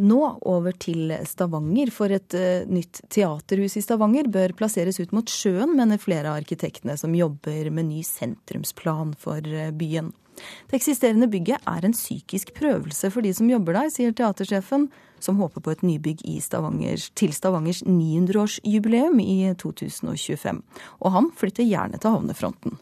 Nå 0.00 0.20
over 0.48 0.72
til 0.80 1.12
Stavanger, 1.28 1.90
for 1.92 2.12
et 2.14 2.32
uh, 2.38 2.64
nytt 2.70 3.02
teaterhus 3.12 3.76
i 3.76 3.82
Stavanger 3.84 4.30
bør 4.32 4.54
plasseres 4.56 4.96
ut 5.02 5.12
mot 5.12 5.28
sjøen, 5.28 5.74
mener 5.76 6.00
flere 6.00 6.30
av 6.30 6.40
arkitektene 6.40 6.96
som 6.96 7.12
jobber 7.16 7.68
med 7.68 7.90
ny 7.90 8.00
sentrumsplan 8.06 9.12
for 9.20 9.44
uh, 9.44 9.68
byen. 9.76 10.14
Det 10.70 10.78
eksisterende 10.78 11.28
bygget 11.28 11.68
er 11.68 11.84
en 11.84 11.92
psykisk 11.92 12.54
prøvelse 12.56 13.10
for 13.12 13.24
de 13.24 13.34
som 13.36 13.50
jobber 13.52 13.76
der, 13.76 13.90
sier 13.92 14.14
teatersjefen, 14.16 14.88
som 15.22 15.36
håper 15.38 15.62
på 15.62 15.74
et 15.74 15.84
nybygg 15.86 16.24
Stavanger, 16.42 17.04
til 17.14 17.34
Stavangers 17.36 17.82
900-årsjubileum 17.84 19.20
i 19.22 19.36
2025. 19.60 20.62
Og 21.04 21.14
han 21.14 21.30
flytter 21.36 21.68
gjerne 21.68 22.00
til 22.00 22.16
havnefronten. 22.16 22.80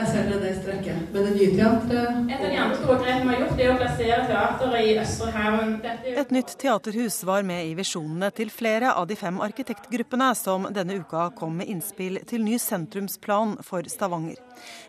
Jeg 0.00 0.08
ser 0.08 0.28
det 0.30 0.36
det 0.40 0.50
strekket. 0.56 1.00
Men 1.12 1.26
det 1.26 1.32
nye 1.34 1.48
teatret 1.58 2.30
Et 2.32 2.38
av 2.40 2.46
de 2.48 2.58
andre 2.62 2.76
store 2.78 2.96
grepene 3.02 3.26
vi 3.26 3.34
har 3.34 3.42
gjort, 3.42 3.58
er 3.60 3.72
å 3.72 3.76
plassere 3.76 4.20
teateret 4.30 4.86
i 4.88 4.94
Østre 5.02 5.32
Haugen. 5.34 5.74
Et 6.22 6.30
nytt 6.32 6.54
teaterhus 6.62 7.18
var 7.28 7.44
med 7.44 7.66
i 7.68 7.74
visjonene 7.76 8.30
til 8.32 8.52
flere 8.54 8.94
av 8.96 9.08
de 9.10 9.18
fem 9.20 9.40
arkitektgruppene 9.44 10.30
som 10.38 10.64
denne 10.72 10.96
uka 11.02 11.26
kom 11.36 11.58
med 11.60 11.68
innspill 11.68 12.16
til 12.30 12.46
ny 12.46 12.56
sentrumsplan 12.62 13.58
for 13.66 13.84
Stavanger. 13.92 14.40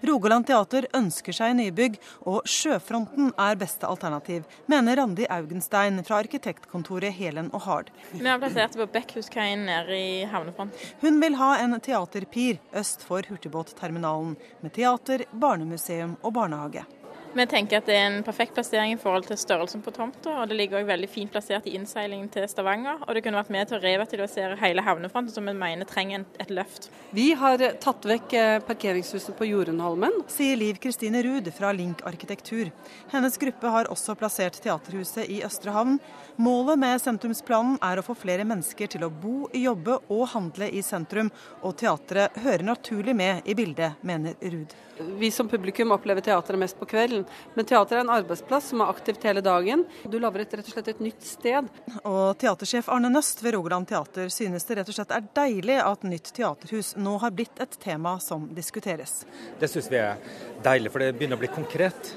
Rogaland 0.08 0.48
teater 0.48 0.88
ønsker 0.96 1.36
seg 1.36 1.58
nybygg, 1.60 1.98
og 2.28 2.48
sjøfronten 2.48 3.34
er 3.40 3.60
beste 3.60 3.88
alternativ, 3.88 4.48
mener 4.72 5.00
Randi 5.00 5.28
Augenstein 5.32 6.00
fra 6.08 6.22
arkitektkontoret 6.24 7.16
Helen 7.16 7.52
og 7.56 7.66
Hard. 7.68 7.92
Vi 8.12 8.28
har 8.28 8.40
plassert 8.40 8.76
det 8.76 8.82
på 8.82 8.90
Bekkhuskaien 8.96 9.68
nede 9.68 9.96
i 9.96 10.24
havnefront. 10.32 10.76
Hun 11.04 11.20
vil 11.24 11.40
ha 11.40 11.54
en 11.60 11.80
teaterpir 11.84 12.60
øst 12.76 13.04
for 13.08 13.28
hurtigbåtterminalen, 13.28 14.36
med 14.62 14.76
teater 14.76 15.01
teater, 15.02 15.26
barnemuseum 15.32 16.16
og 16.22 16.34
barnehage. 16.34 16.86
Vi 17.32 17.46
tenker 17.48 17.80
at 17.80 17.86
det 17.88 17.96
er 17.96 18.10
en 18.10 18.24
perfekt 18.28 18.58
plassering 18.58 18.92
i 18.92 18.98
forhold 19.00 19.24
til 19.30 19.38
størrelsen 19.40 19.80
på 19.82 19.94
tomta. 19.96 20.34
Og 20.42 20.50
det 20.50 20.58
ligger 20.60 20.82
også 20.82 20.90
veldig 20.90 21.08
fint 21.08 21.32
plassert 21.32 21.68
i 21.70 21.78
innseilingen 21.78 22.28
til 22.28 22.44
Stavanger. 22.52 23.06
Og 23.08 23.16
det 23.16 23.22
kunne 23.24 23.40
vært 23.40 23.54
med 23.56 23.70
til 23.70 23.78
å 23.78 23.80
revitalisere 23.86 24.58
hele 24.60 24.84
havnefronten, 24.84 25.32
som 25.32 25.48
vi 25.48 25.54
mener 25.56 25.88
trenger 25.88 26.26
et 26.44 26.52
løft. 26.52 26.90
Vi 27.16 27.30
har 27.40 27.64
tatt 27.80 28.08
vekk 28.12 28.36
eh, 28.36 28.58
parkeringshuset 28.68 29.38
på 29.40 29.48
Jorunholmen. 29.48 30.26
Sier 30.32 30.60
Liv 30.60 30.82
Kristine 30.84 31.24
Ruud 31.24 31.48
fra 31.56 31.72
Link 31.72 32.04
arkitektur. 32.04 32.74
Hennes 33.14 33.40
gruppe 33.40 33.72
har 33.78 33.88
også 33.96 34.18
plassert 34.20 34.60
teaterhuset 34.60 35.32
i 35.32 35.40
Østre 35.48 35.72
havn. 35.72 36.02
Målet 36.36 36.80
med 36.80 37.02
sentrumsplanen 37.02 37.78
er 37.84 38.00
å 38.00 38.06
få 38.06 38.16
flere 38.16 38.46
mennesker 38.48 38.88
til 38.94 39.04
å 39.06 39.10
bo, 39.12 39.50
jobbe 39.54 39.98
og 40.14 40.24
handle 40.32 40.70
i 40.72 40.84
sentrum. 40.86 41.32
Og 41.62 41.76
teatret 41.82 42.38
hører 42.44 42.64
naturlig 42.66 43.16
med 43.18 43.50
i 43.50 43.56
bildet, 43.58 44.00
mener 44.08 44.38
Ruud. 44.40 44.76
Vi 45.20 45.32
som 45.34 45.48
publikum 45.50 45.92
opplever 45.92 46.22
teatret 46.22 46.60
mest 46.62 46.78
på 46.80 46.86
kvelden, 46.86 47.24
men 47.56 47.66
teatret 47.66 47.98
er 47.98 48.04
en 48.04 48.14
arbeidsplass 48.14 48.70
som 48.72 48.84
er 48.84 48.92
aktivt 48.94 49.24
hele 49.26 49.42
dagen. 49.42 49.84
Du 50.06 50.20
lager 50.22 50.44
rett 50.44 50.58
og 50.62 50.70
slett 50.70 50.92
et 50.94 51.04
nytt 51.04 51.26
sted. 51.26 51.68
Og 52.04 52.38
teatersjef 52.42 52.90
Arne 52.94 53.10
Nøst 53.12 53.42
ved 53.44 53.56
Rogaland 53.58 53.90
teater 53.90 54.30
synes 54.34 54.68
det 54.68 54.78
rett 54.80 54.92
og 54.92 54.98
slett 54.98 55.16
er 55.16 55.30
deilig 55.42 55.80
at 55.84 56.06
nytt 56.08 56.34
teaterhus 56.38 56.94
nå 57.02 57.18
har 57.24 57.34
blitt 57.36 57.64
et 57.64 57.80
tema 57.82 58.18
som 58.22 58.46
diskuteres. 58.56 59.24
Det 59.60 59.72
synes 59.72 59.90
vi 59.92 60.02
er 60.02 60.22
deilig, 60.64 60.94
for 60.94 61.04
det 61.04 61.16
begynner 61.18 61.40
å 61.40 61.44
bli 61.44 61.52
konkret. 61.56 62.14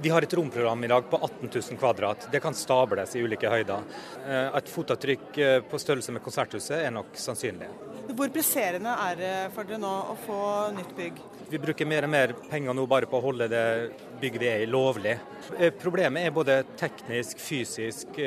Vi 0.00 0.08
har 0.08 0.22
et 0.22 0.34
romprogram 0.34 0.84
i 0.84 0.88
dag 0.88 1.10
på 1.10 1.16
18 1.16 1.50
000 1.54 1.78
kvadrat. 1.78 2.28
Det 2.32 2.40
kan 2.40 2.54
stables 2.54 3.16
i 3.16 3.22
ulike 3.24 3.50
høyder. 3.50 3.82
Eh, 4.26 4.56
et 4.58 4.70
fotavtrykk 4.70 5.38
eh, 5.38 5.58
på 5.70 5.80
størrelse 5.80 6.14
med 6.14 6.22
Konserthuset 6.24 6.78
er 6.78 6.94
nok 6.94 7.16
sannsynlig. 7.18 7.68
Hvor 8.14 8.30
presserende 8.32 8.92
er 9.06 9.16
det 9.18 9.32
for 9.54 9.68
dere 9.68 9.80
nå 9.82 9.92
å 10.12 10.16
få 10.26 10.40
nytt 10.76 10.92
bygg? 10.96 11.20
Vi 11.50 11.60
bruker 11.60 11.88
mer 11.88 12.06
og 12.06 12.12
mer 12.12 12.34
penger 12.50 12.76
nå 12.76 12.86
bare 12.90 13.08
på 13.10 13.18
å 13.18 13.24
holde 13.24 13.48
det 13.52 13.64
bygget 14.20 14.42
vi 14.42 14.50
er 14.50 14.64
i 14.64 14.70
lovlig. 14.70 15.16
Eh, 15.58 15.72
problemet 15.80 16.26
er 16.26 16.34
både 16.34 16.60
teknisk, 16.80 17.40
fysisk, 17.42 18.18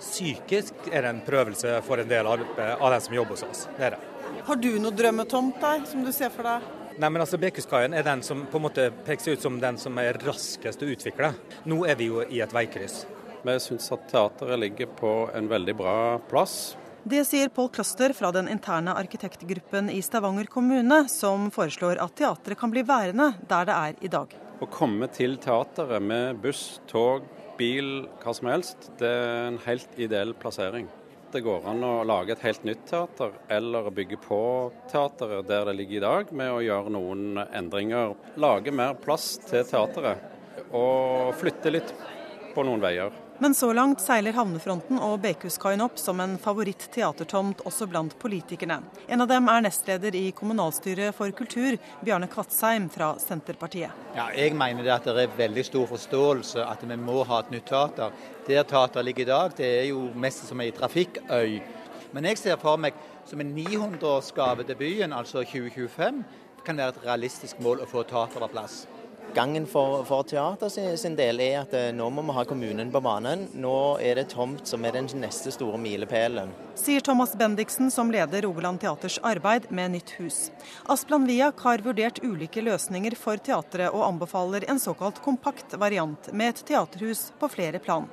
psykisk 0.00 0.88
er 0.90 1.04
det 1.04 1.12
en 1.14 1.24
prøvelse 1.26 1.78
for 1.86 2.02
en 2.02 2.10
del 2.10 2.28
av, 2.28 2.44
av 2.78 2.88
dem 2.90 3.04
som 3.04 3.20
jobber 3.20 3.38
hos 3.38 3.46
oss. 3.48 3.66
Det 3.78 3.90
er 3.90 3.96
det. 3.96 4.02
Har 4.44 4.58
du 4.60 4.72
noe 4.80 4.92
drømmetomt 4.92 5.60
der, 5.62 5.84
som 5.88 6.04
du 6.04 6.12
ser 6.12 6.32
for 6.34 6.44
deg? 6.48 6.83
Nei, 6.94 7.08
men 7.10 7.24
altså 7.24 7.40
Bekuskaien 7.42 7.94
er 7.96 8.04
den 8.06 8.20
som 8.22 8.44
på 8.46 8.60
en 8.60 8.64
måte 8.68 8.84
peker 9.02 9.24
seg 9.24 9.34
ut 9.34 9.42
som 9.42 9.56
den 9.58 9.78
som 9.82 9.96
er 9.98 10.14
raskest 10.22 10.82
å 10.84 10.90
utvikle. 10.92 11.32
Nå 11.66 11.80
er 11.90 11.98
vi 11.98 12.06
jo 12.06 12.22
i 12.22 12.38
et 12.44 12.54
veikryss. 12.54 13.00
Vi 13.44 13.56
syns 13.60 13.90
at 13.92 14.06
teateret 14.12 14.60
ligger 14.62 14.92
på 15.00 15.14
en 15.34 15.50
veldig 15.50 15.74
bra 15.80 15.96
plass. 16.30 16.76
Det 17.04 17.24
sier 17.26 17.50
Pål 17.52 17.72
Kloster 17.74 18.14
fra 18.16 18.30
den 18.32 18.46
interne 18.48 18.94
arkitektgruppen 18.96 19.90
i 19.92 19.98
Stavanger 20.06 20.46
kommune, 20.48 21.02
som 21.10 21.50
foreslår 21.52 21.98
at 22.00 22.14
teatret 22.16 22.62
kan 22.62 22.72
bli 22.72 22.86
værende 22.86 23.32
der 23.50 23.66
det 23.68 23.76
er 23.90 23.98
i 24.00 24.14
dag. 24.14 24.38
Å 24.62 24.70
komme 24.70 25.10
til 25.12 25.34
teateret 25.42 26.00
med 26.00 26.38
buss, 26.46 26.78
tog, 26.88 27.26
bil, 27.58 28.06
hva 28.22 28.38
som 28.38 28.54
helst, 28.54 28.92
det 29.02 29.10
er 29.10 29.48
en 29.50 29.58
helt 29.66 29.98
ideell 29.98 30.32
plassering 30.38 30.86
det 31.34 31.40
går 31.42 31.64
an 31.66 31.82
å 31.82 32.04
lage 32.06 32.30
et 32.36 32.44
helt 32.46 32.62
nytt 32.62 32.84
teater, 32.86 33.32
eller 33.50 33.90
bygge 33.90 34.20
på 34.22 34.38
teateret 34.92 35.48
der 35.48 35.66
det 35.66 35.74
ligger 35.80 35.96
i 35.98 36.04
dag, 36.04 36.30
med 36.30 36.52
å 36.54 36.62
gjøre 36.62 36.92
noen 36.94 37.40
endringer. 37.44 38.14
Lage 38.38 38.70
mer 38.70 38.94
plass 39.02 39.32
til 39.42 39.66
teateret, 39.66 40.22
og 40.70 41.34
flytte 41.40 41.74
litt 41.74 41.90
på 42.54 42.62
noen 42.62 42.84
veier. 42.84 43.23
Men 43.44 43.54
så 43.54 43.72
langt 43.76 44.00
seiler 44.00 44.32
havnefronten 44.32 44.96
og 45.04 45.18
Bekhuskaien 45.20 45.82
opp 45.84 45.98
som 46.00 46.16
en 46.24 46.38
favoritt-teatertomt 46.40 47.58
også 47.68 47.84
blant 47.92 48.14
politikerne. 48.16 48.78
En 49.04 49.20
av 49.20 49.28
dem 49.28 49.50
er 49.52 49.66
nestleder 49.66 50.16
i 50.16 50.30
kommunalstyret 50.32 51.12
for 51.12 51.28
kultur, 51.36 51.76
Bjarne 52.00 52.30
Kvatsheim 52.32 52.86
fra 52.94 53.10
Senterpartiet. 53.20 53.92
Ja, 54.16 54.30
jeg 54.32 54.56
mener 54.56 54.80
det 54.88 54.94
at 54.94 55.10
det 55.10 55.26
er 55.26 55.36
veldig 55.42 55.66
stor 55.68 55.84
forståelse 55.92 56.64
at 56.64 56.86
vi 56.88 56.96
må 56.96 57.18
ha 57.28 57.42
et 57.44 57.52
nytt 57.52 57.68
teater. 57.68 58.16
Der 58.48 58.64
teateret 58.64 59.10
ligger 59.10 59.26
i 59.26 59.32
dag, 59.34 59.58
det 59.60 59.70
er 59.82 59.86
jo 59.90 60.08
mest 60.16 60.48
som 60.48 60.64
ei 60.64 60.72
trafikkøy. 60.72 61.60
Men 62.16 62.32
jeg 62.32 62.40
ser 62.40 62.56
for 62.64 62.80
meg 62.80 62.96
som 63.28 63.44
en 63.44 63.52
900-årsgave 63.60 64.64
til 64.64 64.80
byen, 64.80 65.12
altså 65.12 65.44
2025, 65.44 66.24
kan 66.64 66.80
være 66.80 66.96
et 66.96 67.06
realistisk 67.10 67.60
mål 67.60 67.84
å 67.84 67.92
få 67.92 68.08
teater 68.08 68.40
på 68.40 68.54
plass 68.56 68.86
gangen 69.34 69.66
for, 69.66 70.04
for 70.04 70.22
teater 70.22 70.68
sin, 70.68 70.98
sin, 70.98 71.16
del 71.16 71.40
er 71.40 71.60
at 71.62 71.74
eh, 71.74 71.90
nå 71.94 72.08
må 72.12 72.22
vi 72.26 72.34
ha 72.36 72.44
kommunen 72.48 72.90
på 72.94 73.02
banen. 73.04 73.46
Nå 73.54 73.98
er 74.02 74.18
det 74.20 74.28
tomt 74.32 74.66
som 74.68 74.84
er 74.84 74.96
den 74.96 75.08
neste 75.20 75.52
store 75.54 75.78
milepælen. 75.80 76.52
Sier 76.78 77.04
Thomas 77.04 77.34
Bendiksen, 77.38 77.90
som 77.94 78.10
leder 78.14 78.44
Rogaland 78.46 78.82
Teaters 78.82 79.20
arbeid 79.22 79.70
med 79.70 79.94
nytt 79.94 80.14
hus. 80.18 80.48
Asplan 80.90 81.28
Viak 81.28 81.62
har 81.66 81.84
vurdert 81.86 82.22
ulike 82.24 82.64
løsninger 82.64 83.16
for 83.18 83.40
teatret, 83.40 83.90
og 83.90 84.06
anbefaler 84.08 84.66
en 84.70 84.82
såkalt 84.82 85.22
kompakt 85.24 85.78
variant 85.78 86.32
med 86.32 86.54
et 86.54 86.66
teaterhus 86.72 87.30
på 87.40 87.50
flere 87.52 87.82
plan. 87.82 88.10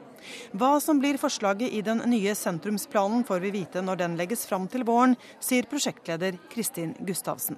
Hva 0.54 0.76
som 0.84 1.00
blir 1.02 1.18
forslaget 1.18 1.74
i 1.74 1.82
den 1.86 2.04
nye 2.10 2.36
sentrumsplanen 2.38 3.26
får 3.26 3.42
vi 3.46 3.56
vite 3.58 3.82
når 3.82 4.04
den 4.04 4.18
legges 4.20 4.46
fram 4.50 4.70
til 4.70 4.86
våren, 4.86 5.18
sier 5.42 5.66
prosjektleder 5.70 6.38
Kristin 6.54 6.94
Gustavsen. 7.00 7.58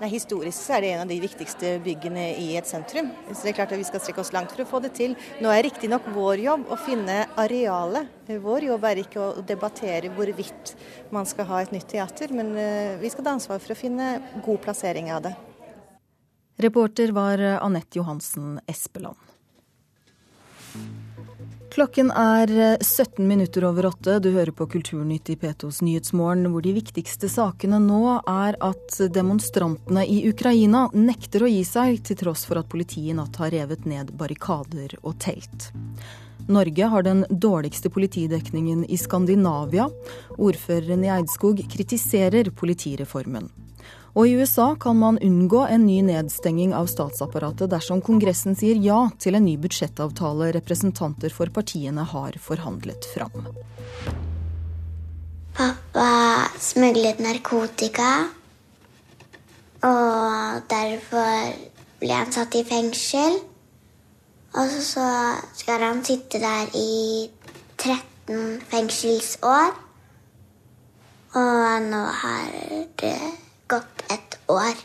Nei, 0.00 0.08
historisk 0.14 0.56
så 0.56 0.78
er 0.78 0.80
det 0.80 0.90
en 0.94 1.02
av 1.02 1.10
de 1.10 1.18
viktigste 1.20 1.74
byggene 1.84 2.22
i 2.40 2.54
et 2.56 2.68
sentrum. 2.68 3.10
Så 3.28 3.42
det 3.44 3.50
er 3.50 3.56
klart 3.58 3.74
at 3.74 3.80
Vi 3.82 3.84
skal 3.84 4.00
strekke 4.00 4.22
oss 4.22 4.32
langt 4.32 4.54
for 4.54 4.64
å 4.64 4.68
få 4.70 4.80
det 4.80 4.94
til. 4.96 5.12
Nå 5.44 5.50
er 5.52 5.66
riktignok 5.66 6.06
vår 6.14 6.40
jobb 6.40 6.70
å 6.72 6.78
finne 6.80 7.18
arealet. 7.36 8.08
Vår 8.40 8.64
jobb 8.70 8.86
er 8.88 9.02
ikke 9.02 9.20
å 9.20 9.44
debattere 9.44 10.08
hvorvidt 10.16 10.72
man 11.12 11.28
skal 11.28 11.50
ha 11.50 11.60
et 11.60 11.74
nytt 11.76 11.90
teater, 11.92 12.32
men 12.32 12.54
eh, 12.56 12.96
vi 13.02 13.10
skal 13.12 13.26
ta 13.26 13.34
ansvar 13.36 13.60
for 13.60 13.74
å 13.74 13.76
finne 13.76 14.14
god 14.40 14.62
plassering 14.64 15.12
av 15.12 15.26
det. 15.28 15.34
Reporter 16.64 17.12
var 17.12 17.44
Anette 17.60 18.00
Johansen 18.00 18.56
Espeland. 18.68 19.20
Klokken 21.70 22.10
er 22.10 22.50
17 22.82 23.24
eh, 23.24 23.28
minutter 23.28 23.64
over 23.64 23.86
åtte. 23.86 24.18
Du 24.18 24.30
hører 24.30 24.50
på 24.50 24.66
Kulturnytt 24.66 25.30
i 25.30 25.36
P2s 25.38 25.84
Nyhetsmorgen, 25.86 26.48
hvor 26.50 26.64
de 26.66 26.72
viktigste 26.74 27.30
sakene 27.30 27.78
nå 27.78 28.16
er 28.18 28.58
at 28.58 28.96
demonstrantene 29.14 30.02
i 30.02 30.24
Ukraina 30.26 30.88
nekter 30.90 31.46
å 31.46 31.52
gi 31.52 31.62
seg, 31.68 32.02
til 32.02 32.18
tross 32.18 32.42
for 32.48 32.58
at 32.58 32.68
politiet 32.72 33.12
i 33.12 33.16
natt 33.16 33.38
har 33.38 33.54
revet 33.54 33.86
ned 33.86 34.10
barrikader 34.18 34.96
og 35.04 35.14
telt. 35.22 35.70
Norge 36.50 36.90
har 36.90 37.06
den 37.06 37.22
dårligste 37.30 37.92
politidekningen 37.94 38.82
i 38.90 38.98
Skandinavia. 38.98 39.86
Ordføreren 40.42 41.06
i 41.06 41.14
Eidskog 41.20 41.62
kritiserer 41.70 42.50
politireformen. 42.50 43.46
Og 44.14 44.26
i 44.26 44.34
USA 44.34 44.72
kan 44.80 44.98
man 44.98 45.18
unngå 45.22 45.62
en 45.70 45.86
ny 45.86 46.00
nedstenging 46.02 46.74
av 46.74 46.88
statsapparatet 46.90 47.70
dersom 47.70 48.02
Kongressen 48.02 48.56
sier 48.58 48.78
ja 48.82 49.04
til 49.22 49.38
en 49.38 49.46
ny 49.46 49.54
budsjettavtale 49.62 50.50
representanter 50.56 51.30
for 51.34 51.52
partiene 51.54 52.02
har 52.12 52.38
forhandlet 52.42 53.06
fram. 53.14 53.46
Pappa 55.54 56.08
smuglet 56.58 57.20
narkotika, 57.22 58.10
og 59.86 60.66
derfor 60.70 61.54
ble 62.00 62.16
han 62.16 62.32
satt 62.34 62.56
i 62.58 62.64
fengsel. 62.66 63.38
Og 64.58 64.72
så 64.82 65.06
skal 65.54 65.84
han 65.86 66.02
sitte 66.04 66.40
der 66.42 66.72
i 66.74 67.30
13 67.78 68.58
fengselsår. 68.72 69.70
Og 71.38 71.86
nå 71.86 72.02
har 72.22 72.50
det 72.98 73.14
gått 73.70 74.04
et 74.10 74.38
år. 74.50 74.78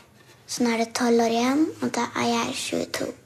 Så 0.46 0.62
nå 0.62 0.72
er 0.72 0.84
det 0.84 0.92
tolv 0.94 1.26
år 1.26 1.34
igjen, 1.34 1.64
og 1.82 1.94
da 1.96 2.06
er 2.22 2.28
jeg 2.30 2.58
22. 2.62 3.25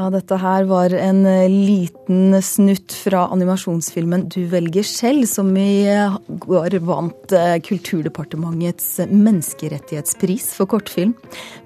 Ja, 0.00 0.06
dette 0.08 0.38
her 0.40 0.64
var 0.64 0.94
en 0.96 1.26
eh, 1.28 1.50
liten 1.50 2.32
snutt 2.42 2.94
fra 2.96 3.26
animasjonsfilmen 3.34 4.30
'Du 4.32 4.46
velger 4.48 4.86
selv', 4.86 5.26
som 5.28 5.50
i 5.60 5.84
eh, 5.92 6.14
går 6.40 6.78
vant 6.88 7.34
eh, 7.36 7.58
Kulturdepartementets 7.60 9.02
menneskerettighetspris 9.10 10.54
for 10.56 10.70
kortfilm. 10.72 11.12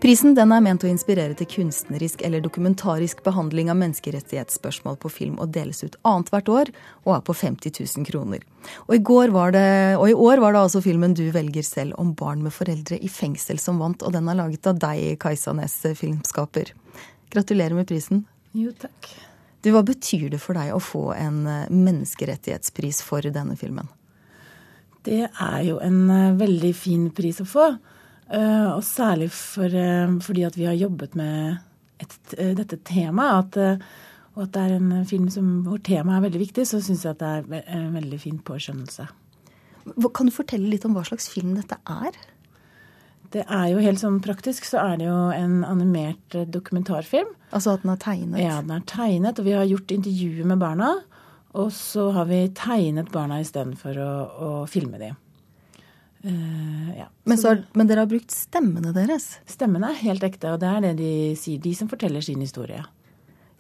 Prisen 0.03 0.35
er 0.35 0.50
ment 0.50 0.83
å 0.83 0.91
inspirere 0.91 1.38
til 1.38 1.47
kunstnerisk 1.53 2.26
eller 2.26 2.43
dokumentarisk 2.43 3.23
behandling 3.23 3.71
av 3.71 3.79
menneskerettighetsspørsmål 3.85 4.99
på 4.99 5.14
film, 5.14 5.38
og 5.38 5.55
deles 5.55 5.85
ut 5.87 5.95
annethvert 6.03 6.50
år, 6.50 6.75
og 7.07 7.14
er 7.21 7.26
på 7.29 7.38
50 7.38 7.79
000 7.79 8.11
kroner. 8.11 8.43
Og 8.88 8.97
i, 8.97 9.03
det, 9.55 9.69
og 9.95 10.09
i, 10.11 10.14
år 10.17 10.43
var 10.43 10.57
det 10.57 10.64
altså 10.67 10.83
filmen 10.83 11.14
'Du 11.14 11.29
velger 11.31 11.62
selv' 11.62 11.95
om 12.03 12.17
barn 12.19 12.43
med 12.43 12.50
foreldre 12.50 12.99
i 12.99 13.07
fengsel 13.07 13.62
som 13.62 13.79
vant, 13.79 14.03
og 14.03 14.11
den 14.11 14.26
er 14.26 14.43
laget 14.43 14.67
av 14.67 14.81
deg, 14.81 15.21
Kajsa 15.23 15.55
Næss, 15.55 15.85
filmskaper. 15.95 16.75
Gratulerer 17.35 17.75
med 17.75 17.88
prisen. 17.91 18.25
Jo, 18.55 18.71
takk. 18.79 19.09
Du, 19.64 19.73
hva 19.73 19.83
betyr 19.87 20.29
det 20.35 20.38
for 20.43 20.55
deg 20.59 20.75
å 20.75 20.81
få 20.83 21.09
en 21.17 21.45
eh, 21.49 21.69
menneskerettighetspris 21.73 23.00
for 23.03 23.25
denne 23.35 23.57
filmen? 23.59 23.88
Det 25.05 25.25
er 25.26 25.61
jo 25.67 25.81
en 25.83 26.03
eh, 26.12 26.35
veldig 26.38 26.73
fin 26.76 27.09
pris 27.17 27.41
å 27.43 27.47
få. 27.49 27.71
Eh, 28.29 28.69
og 28.69 28.85
særlig 28.87 29.31
for, 29.35 29.73
fordi 30.25 30.45
at 30.47 30.59
vi 30.61 30.69
har 30.69 30.76
jobbet 30.79 31.17
med 31.19 31.57
et, 32.05 32.19
dette 32.61 32.79
temaet. 32.87 33.57
At, 33.57 33.88
og 34.37 34.47
at 34.47 34.55
det 34.55 34.67
er 34.67 34.76
en 34.76 35.09
film 35.09 35.26
som, 35.33 35.50
hvor 35.67 35.81
temaet 35.83 36.21
er 36.21 36.26
veldig 36.29 36.45
viktig, 36.45 36.69
så 36.69 36.83
syns 36.85 37.07
jeg 37.07 37.17
at 37.17 37.25
det 37.25 37.64
er 37.64 37.81
en 37.81 37.97
veldig 37.97 38.21
fin 38.21 38.38
påskjønnelse. 38.45 39.09
Kan 40.14 40.29
du 40.29 40.33
fortelle 40.33 40.69
litt 40.71 40.85
om 40.87 40.95
hva 40.97 41.05
slags 41.09 41.26
film 41.33 41.57
dette 41.57 41.81
er? 41.88 42.17
Det 43.35 43.43
er 43.50 43.67
jo 43.73 43.83
helt 43.83 43.99
sånn 43.99 44.21
praktisk 44.23 44.67
så 44.69 44.83
er 44.85 45.00
det 45.00 45.09
jo 45.09 45.17
en 45.35 45.64
animert 45.67 46.37
eh, 46.38 46.47
dokumentarfilm. 46.47 47.33
Altså 47.50 47.75
at 47.75 47.83
den 47.83 47.95
er 47.95 48.00
tegnet? 48.03 48.38
Ja, 48.43 48.61
den 48.62 48.76
er 48.76 48.87
tegnet. 48.87 49.41
Og 49.41 49.49
vi 49.49 49.57
har 49.57 49.67
gjort 49.67 49.95
intervjuer 49.95 50.47
med 50.53 50.62
barna. 50.62 50.93
Og 51.59 51.71
så 51.75 52.09
har 52.14 52.29
vi 52.31 52.45
tegnet 52.55 53.11
barna 53.14 53.41
istedenfor 53.43 53.99
å, 54.03 54.11
å 54.47 54.50
filme 54.71 55.00
dem. 55.03 55.19
Uh, 56.25 56.88
ja. 56.97 57.11
men, 57.29 57.37
så, 57.37 57.50
men, 57.76 57.88
dere 57.91 58.07
har 58.07 58.09
brukt 58.09 58.33
stemmene 58.33 58.95
deres? 58.97 59.26
Stemmene 59.50 59.91
er 59.93 59.99
helt 60.07 60.25
ekte, 60.25 60.55
og 60.55 60.62
det 60.62 60.71
er 60.71 60.85
det 60.87 60.93
de 61.03 61.11
sier. 61.37 61.61
De 61.61 61.75
som 61.76 61.91
forteller 61.91 62.25
sin 62.25 62.41
historie. 62.41 62.81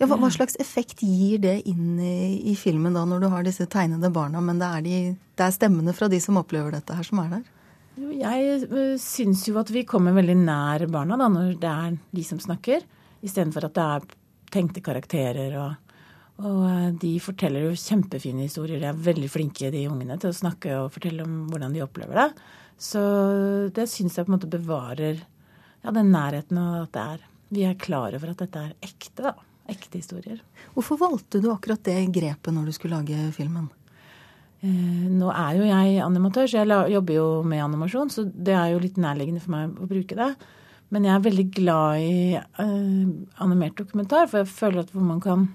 Ja, 0.00 0.08
hva, 0.08 0.16
hva 0.18 0.30
slags 0.32 0.56
effekt 0.62 1.04
gir 1.04 1.42
det 1.42 1.58
inn 1.70 2.00
i, 2.02 2.40
i, 2.50 2.54
filmen 2.58 2.96
da, 2.96 3.04
når 3.06 3.22
du 3.22 3.28
har 3.30 3.44
disse 3.46 3.66
tegnede 3.70 4.10
barna, 4.14 4.40
men 4.42 4.58
det 4.62 4.70
er, 4.70 4.86
de, 4.86 4.96
det 5.38 5.44
er 5.44 5.54
stemmene 5.54 5.94
fra 5.94 6.08
de 6.10 6.18
som 6.22 6.40
opplever 6.40 6.74
dette 6.74 6.96
her, 6.96 7.06
som 7.06 7.20
er 7.22 7.36
der? 7.36 7.44
Jeg 7.94 8.66
eh, 8.66 8.96
syns 8.98 9.44
jo 9.46 9.58
at 9.60 9.70
vi 9.70 9.84
kommer 9.86 10.16
veldig 10.16 10.36
nær 10.40 10.86
barna 10.90 11.18
da, 11.20 11.28
når 11.30 11.54
det 11.62 11.70
er 11.70 11.96
de 12.18 12.24
som 12.26 12.40
snakker, 12.42 12.82
istedenfor 13.24 13.68
at 13.68 13.76
det 13.76 13.84
er 13.84 14.06
tenkte 14.54 14.82
karakterer. 14.84 15.54
Og, 15.62 15.94
og, 16.42 16.60
eh, 16.70 16.88
de 17.04 17.12
forteller 17.22 17.68
jo 17.68 17.78
kjempefine 17.78 18.48
historier. 18.48 18.82
De 18.82 18.90
er 18.90 19.04
veldig 19.10 19.30
flinke, 19.30 19.70
de 19.74 19.86
ungene, 19.90 20.18
til 20.18 20.32
å 20.32 20.40
snakke 20.40 20.74
og 20.80 20.90
fortelle 20.96 21.26
om 21.26 21.44
hvordan 21.52 21.76
de 21.76 21.84
opplever 21.86 22.24
det. 22.24 22.28
Så 22.82 23.04
det 23.74 23.86
syns 23.90 24.18
jeg 24.18 24.26
på 24.26 24.32
en 24.32 24.36
måte 24.40 24.50
bevarer 24.50 25.22
ja, 25.22 25.92
den 25.94 26.10
nærheten 26.10 26.58
og 26.58 26.88
at 26.88 26.94
det 26.96 27.06
er 27.14 27.30
Vi 27.54 27.62
er 27.68 27.76
klare 27.78 28.18
for 28.18 28.32
at 28.32 28.40
dette 28.40 28.58
er 28.58 28.72
ekte, 28.82 29.28
da. 29.28 29.34
Ekte 29.70 30.00
historier. 30.00 30.40
Hvorfor 30.74 30.98
valgte 30.98 31.38
du 31.40 31.52
akkurat 31.52 31.84
det 31.86 32.10
grepet 32.12 32.52
når 32.52 32.66
du 32.66 32.72
skulle 32.74 32.98
lage 32.98 33.30
filmen? 33.36 33.68
Eh, 34.64 35.08
nå 35.12 35.28
er 35.28 35.58
jo 35.58 35.66
jeg 35.68 35.98
animatør, 36.00 36.48
så 36.48 36.62
jeg 36.62 36.92
jobber 36.94 37.18
jo 37.18 37.26
med 37.44 37.64
animasjon, 37.64 38.12
så 38.12 38.24
det 38.24 38.54
er 38.56 38.72
jo 38.72 38.80
litt 38.80 39.00
nærliggende 39.00 39.42
for 39.44 39.52
meg 39.52 39.74
å 39.76 39.88
bruke 39.90 40.16
det. 40.16 40.30
Men 40.94 41.08
jeg 41.08 41.14
er 41.16 41.24
veldig 41.24 41.44
glad 41.56 42.04
i 42.04 42.16
uh, 42.38 43.12
animert 43.42 43.76
dokumentar, 43.80 44.28
for 44.30 44.42
jeg 44.42 44.52
føler 44.52 44.84
at 44.84 44.92
man 44.94 45.20
kan 45.24 45.46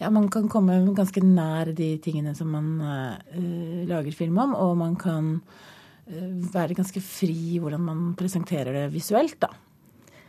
ja, 0.00 0.08
man 0.12 0.26
kan 0.32 0.48
komme 0.50 0.78
ganske 0.96 1.22
nær 1.24 1.70
de 1.76 1.92
tingene 2.02 2.32
som 2.36 2.50
man 2.52 2.70
uh, 2.82 3.84
lager 3.88 4.16
film 4.16 4.40
om, 4.42 4.56
og 4.56 4.76
man 4.80 4.96
kan 5.00 5.34
uh, 5.38 6.52
være 6.52 6.76
ganske 6.80 7.00
fri 7.04 7.36
i 7.54 7.60
hvordan 7.62 7.84
man 7.86 8.06
presenterer 8.18 8.76
det 8.76 8.86
visuelt, 8.96 9.38
da. 9.40 9.52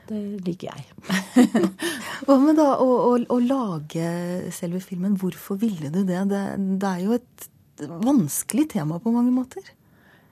Det 0.09 0.21
liker 0.45 0.71
jeg. 0.71 0.85
Hva 2.25 2.37
med 2.41 2.57
da 2.59 2.73
å, 2.81 2.87
å, 3.11 3.11
å, 3.21 3.37
lage 3.39 4.07
selve 4.55 4.81
filmen? 4.83 5.17
Hvorfor 5.19 5.59
ville 5.61 5.91
du 5.93 6.01
det? 6.03 6.23
det? 6.31 6.41
det? 6.81 6.89
er 6.89 7.05
jo 7.05 7.17
et 7.17 7.47
vanskelig 7.87 8.69
tema 8.73 8.99
på 9.01 9.13
mange 9.13 9.33
måter. 9.33 9.63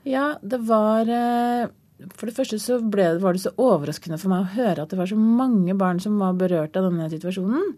Ja, 0.07 0.33
det 0.41 0.61
var 0.67 1.09
eh, 1.11 1.69
For 2.15 2.29
det 2.29 2.35
første 2.37 2.59
så 2.61 2.79
ble, 2.81 3.11
var 3.21 3.35
det 3.35 3.43
så 3.43 3.53
overraskende 3.59 4.19
for 4.21 4.31
meg 4.31 4.45
å 4.45 4.53
høre 4.57 4.83
at 4.83 4.91
det 4.93 4.99
var 4.99 5.09
så 5.11 5.17
mange 5.19 5.75
barn 5.79 5.99
som 6.03 6.19
var 6.21 6.37
berørt 6.39 6.77
av 6.79 6.89
denne 6.89 7.09
situasjonen. 7.11 7.73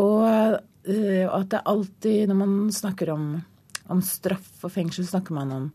Og 0.00 0.24
eh, 0.28 1.26
at 1.28 1.50
det 1.52 1.64
alltid, 1.64 2.30
når 2.30 2.40
man 2.40 2.56
snakker 2.74 3.12
om, 3.14 3.28
om 3.92 4.02
straff 4.04 4.64
og 4.64 4.72
fengsel, 4.74 5.06
snakker 5.08 5.36
man 5.36 5.52
om, 5.52 5.70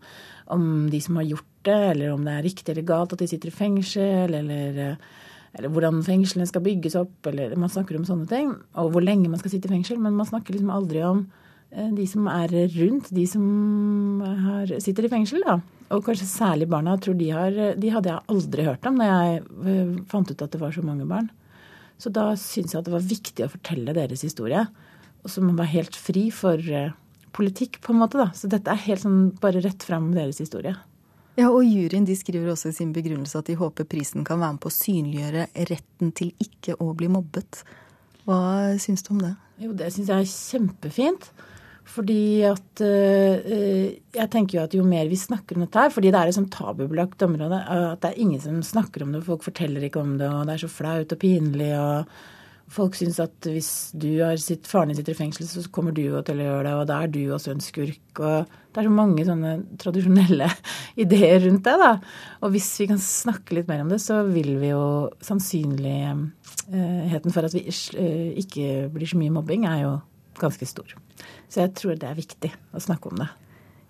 om 0.54 0.66
de 0.92 1.02
som 1.04 1.18
har 1.22 1.30
gjort 1.30 1.48
det, 1.68 1.80
eller 1.94 2.14
om 2.14 2.26
det 2.26 2.36
er 2.36 2.46
riktig 2.46 2.74
eller 2.74 2.88
galt 2.88 3.14
at 3.14 3.22
de 3.22 3.30
sitter 3.30 3.52
i 3.52 3.56
fengsel, 3.56 4.36
eller 4.42 4.84
eh, 4.86 5.18
eller 5.58 5.72
hvordan 5.74 6.04
fengslene 6.06 6.48
skal 6.50 6.64
bygges 6.66 6.98
opp, 7.00 7.16
eller 7.30 7.56
man 7.60 7.72
snakker 7.72 7.98
om 7.98 8.06
sånne 8.08 8.30
ting. 8.30 8.52
Og 8.78 8.92
hvor 8.94 9.06
lenge 9.06 9.32
man 9.32 9.42
skal 9.42 9.54
sitte 9.56 9.70
i 9.70 9.74
fengsel. 9.74 9.98
Men 10.02 10.18
man 10.18 10.30
snakker 10.30 10.54
liksom 10.54 10.70
aldri 10.74 11.02
om 11.08 11.24
eh, 11.72 11.90
de 11.96 12.06
som 12.10 12.30
er 12.32 12.54
rundt 12.76 13.10
de 13.16 13.26
som 13.30 14.22
har, 14.46 14.76
sitter 14.84 15.08
i 15.08 15.12
fengsel. 15.12 15.42
da. 15.46 15.58
Og 15.96 16.06
kanskje 16.06 16.30
særlig 16.30 16.70
barna. 16.70 17.00
Tror 17.02 17.18
de, 17.18 17.32
har, 17.34 17.58
de 17.80 17.94
hadde 17.96 18.14
jeg 18.14 18.28
aldri 18.36 18.68
hørt 18.68 18.86
om 18.86 19.02
når 19.02 19.12
jeg 19.12 19.42
eh, 19.74 19.98
fant 20.12 20.32
ut 20.32 20.46
at 20.46 20.54
det 20.54 20.62
var 20.62 20.76
så 20.76 20.86
mange 20.86 21.10
barn. 21.10 21.32
Så 22.00 22.12
da 22.16 22.30
syntes 22.40 22.76
jeg 22.76 22.80
at 22.80 22.88
det 22.88 22.96
var 22.96 23.10
viktig 23.10 23.44
å 23.44 23.52
fortelle 23.52 23.98
deres 23.98 24.24
historie. 24.24 24.68
Og 25.26 25.34
så 25.34 25.44
man 25.44 25.58
være 25.60 25.74
helt 25.74 25.98
fri 26.00 26.30
for 26.32 26.62
eh, 26.62 26.94
politikk, 27.36 27.82
på 27.84 27.94
en 27.94 28.04
måte. 28.04 28.22
da. 28.22 28.30
Så 28.38 28.48
dette 28.52 28.72
er 28.72 28.86
helt 28.86 29.04
sånn 29.04 29.34
bare 29.42 29.64
rett 29.66 29.84
fram 29.86 30.14
deres 30.16 30.40
historie. 30.42 30.78
Ja, 31.40 31.48
og 31.54 31.64
Juryen 31.64 32.08
de 32.08 32.16
skriver 32.20 32.52
også 32.52 32.74
i 32.74 32.76
sin 32.76 32.90
begrunnelse 32.96 33.40
at 33.40 33.48
de 33.48 33.56
håper 33.60 33.88
prisen 33.88 34.26
kan 34.28 34.42
være 34.42 34.58
med 34.58 34.64
på 34.64 34.72
å 34.72 34.76
synliggjøre 34.76 35.46
retten 35.70 36.12
til 36.18 36.34
ikke 36.44 36.76
å 36.84 36.90
bli 36.98 37.08
mobbet. 37.12 37.62
Hva 38.28 38.40
syns 38.82 39.06
du 39.06 39.14
om 39.16 39.22
det? 39.24 39.36
Jo, 39.60 39.72
Det 39.72 39.88
syns 39.94 40.12
jeg 40.12 40.26
er 40.26 40.34
kjempefint. 40.34 41.30
Fordi 41.90 42.44
at 42.46 42.82
øh, 42.86 43.88
Jeg 44.14 44.30
tenker 44.30 44.60
jo 44.60 44.64
at 44.68 44.76
jo 44.78 44.84
mer 44.86 45.08
vi 45.10 45.18
snakker 45.18 45.58
om 45.58 45.64
dette 45.66 45.80
her, 45.80 45.94
fordi 45.94 46.12
det 46.14 46.20
er 46.20 46.30
et 46.30 46.38
sånn 46.38 46.52
tabubelagt 46.54 47.24
område, 47.26 47.62
at 47.66 48.04
det 48.04 48.12
er 48.12 48.22
ingen 48.22 48.42
som 48.44 48.60
snakker 48.66 49.04
om 49.04 49.16
det, 49.16 49.24
folk 49.26 49.46
forteller 49.48 49.88
ikke 49.88 50.04
om 50.04 50.18
det, 50.20 50.28
og 50.30 50.46
det 50.46 50.54
er 50.54 50.64
så 50.66 50.70
flaut 50.70 51.16
og 51.16 51.22
pinlig. 51.24 51.72
og 51.80 52.06
Folk 52.70 52.94
syns 52.98 53.18
at 53.24 53.48
hvis 53.50 53.70
du 53.98 54.22
har 54.22 54.38
sitt, 54.42 54.68
faren 54.70 54.92
din 54.92 54.98
sitter 55.00 55.16
i 55.16 55.18
fengsel, 55.18 55.48
så 55.50 55.64
kommer 55.74 55.96
du 55.96 56.04
til 56.26 56.42
å 56.42 56.46
gjøre 56.46 56.66
det, 56.68 56.74
og 56.78 56.88
da 56.90 56.96
er 57.02 57.14
du 57.14 57.22
også 57.34 57.52
en 57.56 57.64
skurk. 57.64 58.22
og 58.22 58.46
Det 58.46 58.82
er 58.82 58.90
så 58.90 58.94
mange 58.94 59.26
sånne 59.26 59.54
tradisjonelle 59.82 60.48
ideer 61.04 61.40
rundt 61.48 61.66
det. 61.66 61.76
da. 61.82 61.94
Og 62.46 62.50
hvis 62.54 62.70
vi 62.84 62.90
kan 62.92 63.02
snakke 63.02 63.56
litt 63.58 63.70
mer 63.72 63.82
om 63.86 63.94
det, 63.94 64.00
så 64.04 64.16
vil 64.30 64.52
vi 64.62 64.70
jo 64.70 64.84
sannsynligheten 65.26 67.34
for 67.34 67.50
at 67.50 67.56
vi 67.58 67.62
eh, 67.66 68.30
ikke 68.44 68.66
blir 68.94 69.08
så 69.10 69.20
mye 69.20 69.36
mobbing, 69.40 69.62
er 69.66 69.80
jo 69.88 69.94
ganske 70.40 70.66
stor. 70.70 70.90
Så 71.50 71.66
jeg 71.66 71.72
tror 71.76 71.94
det 72.00 72.08
er 72.08 72.22
viktig 72.22 72.52
å 72.72 72.80
snakke 72.84 73.10
om 73.10 73.18
det 73.24 73.30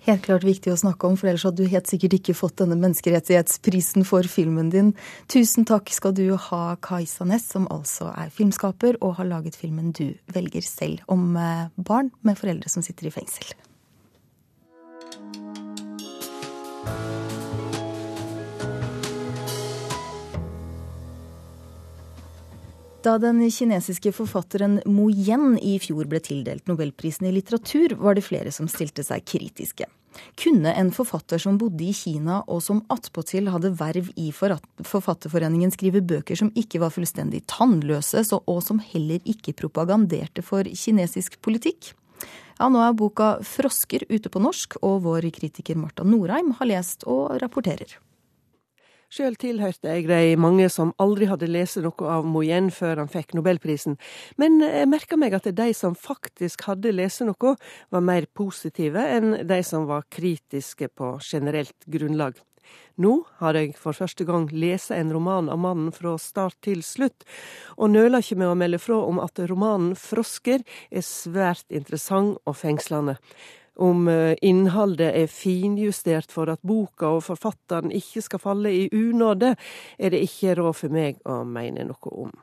helt 0.08 0.26
klart 0.26 0.46
viktig 0.48 0.74
å 0.74 0.80
snakke 0.80 1.10
om, 1.10 1.18
for 1.20 1.32
ellers 1.32 1.46
hadde 1.48 1.64
du 1.64 1.72
helt 1.72 1.90
sikkert 1.90 2.18
ikke 2.20 2.38
fått 2.38 2.60
denne 2.62 2.78
menneskerettighetsprisen 2.80 4.08
for 4.08 4.28
filmen 4.30 4.72
din. 4.74 4.94
Tusen 5.32 5.68
takk 5.70 5.92
skal 5.94 6.16
du 6.18 6.26
ha, 6.50 6.64
Kajsa 6.86 7.28
Næss, 7.30 7.50
som 7.54 7.68
altså 7.74 8.12
er 8.16 8.34
filmskaper 8.34 9.00
og 9.02 9.18
har 9.20 9.30
laget 9.30 9.60
filmen 9.60 9.94
Du 9.96 10.14
velger 10.34 10.66
selv, 10.66 11.02
om 11.08 11.34
eh, 11.38 11.68
barn 11.76 12.14
med 12.22 12.40
foreldre 12.40 12.72
som 12.72 12.86
sitter 12.86 13.10
i 13.10 13.14
fengsel. 13.14 13.56
Da 23.00 23.14
den 23.18 23.40
kinesiske 23.48 24.12
forfatteren 24.12 24.82
Mo 24.86 25.06
Yen 25.08 25.54
i 25.64 25.78
fjor 25.80 26.10
ble 26.12 26.20
tildelt 26.20 26.66
nobelprisen 26.68 27.30
i 27.30 27.32
litteratur, 27.32 27.94
var 27.96 28.18
det 28.18 28.26
flere 28.26 28.52
som 28.52 28.68
stilte 28.68 29.06
seg 29.08 29.24
kritiske. 29.24 29.88
Kunne 30.36 30.74
en 30.76 30.90
forfatter 30.92 31.40
som 31.40 31.56
bodde 31.62 31.86
i 31.86 31.94
Kina, 31.96 32.42
og 32.52 32.60
som 32.66 32.82
attpåtil 32.92 33.48
hadde 33.54 33.72
verv 33.80 34.10
i 34.20 34.34
Forfatterforeningen, 34.36 35.72
skrive 35.72 36.02
bøker 36.04 36.36
som 36.36 36.52
ikke 36.60 36.82
var 36.84 36.92
fullstendig 36.92 37.46
tannløse, 37.48 38.26
og 38.42 38.60
som 38.66 38.84
heller 38.84 39.24
ikke 39.24 39.56
propaganderte 39.56 40.44
for 40.44 40.68
kinesisk 40.68 41.40
politikk? 41.46 41.94
Ja, 42.60 42.68
nå 42.68 42.84
er 42.84 42.92
boka 42.92 43.38
'Frosker' 43.40 44.10
ute 44.12 44.28
på 44.28 44.44
norsk, 44.44 44.76
og 44.84 45.04
vår 45.08 45.32
kritiker 45.32 45.80
Marta 45.80 46.04
Norheim 46.04 46.52
har 46.60 46.68
lest 46.68 47.08
og 47.08 47.40
rapporterer. 47.40 47.96
Sjøl 49.10 49.34
tilhørte 49.42 49.90
jeg 49.90 50.06
de 50.06 50.36
mange 50.38 50.68
som 50.70 50.92
aldri 51.02 51.26
hadde 51.32 51.48
lest 51.50 51.80
noe 51.82 52.10
av 52.14 52.28
Moyen 52.30 52.68
før 52.70 53.00
han 53.02 53.08
fikk 53.10 53.34
nobelprisen, 53.34 53.96
men 54.38 54.60
jeg 54.62 54.86
merka 54.86 55.18
meg 55.18 55.34
at 55.34 55.48
de 55.58 55.66
som 55.74 55.96
faktisk 55.98 56.68
hadde 56.68 56.94
lest 56.94 57.24
noe, 57.26 57.56
var 57.90 58.06
mer 58.06 58.28
positive 58.38 59.02
enn 59.02 59.40
de 59.50 59.58
som 59.66 59.88
var 59.90 60.06
kritiske 60.14 60.92
på 60.94 61.16
generelt 61.26 61.90
grunnlag. 61.90 62.38
Nå 63.02 63.16
har 63.40 63.58
jeg 63.58 63.74
for 63.82 63.98
første 63.98 64.28
gang 64.30 64.46
lest 64.54 64.94
en 64.94 65.10
roman 65.16 65.50
av 65.50 65.58
mannen 65.58 65.90
fra 65.96 66.14
start 66.22 66.60
til 66.62 66.84
slutt, 66.86 67.26
og 67.82 67.96
nøler 67.96 68.22
ikke 68.22 68.38
med 68.38 68.52
å 68.52 68.58
melde 68.62 68.78
fra 68.78 69.00
om 69.10 69.18
at 69.24 69.42
romanen 69.50 69.96
'Frosker' 69.98 70.62
er 70.92 71.02
svært 71.02 71.66
interessant 71.74 72.38
og 72.46 72.60
fengslende 72.62 73.18
om 73.80 74.08
eh, 74.12 74.36
innholdet 74.42 75.16
er 75.16 75.32
finjustert 75.32 76.32
for 76.32 76.52
at 76.52 76.62
boka 76.68 77.16
og 77.16 77.24
forfatteren 77.30 77.94
ikke 77.96 78.24
skal 78.26 78.44
falle 78.44 78.74
i 78.76 78.86
unåde, 78.92 79.56
er 79.98 80.14
det 80.14 80.26
ikke 80.28 80.60
råd 80.60 80.78
for 80.84 80.94
meg 80.94 81.20
å 81.26 81.42
mene 81.48 81.88
noe 81.88 82.14
om. 82.28 82.38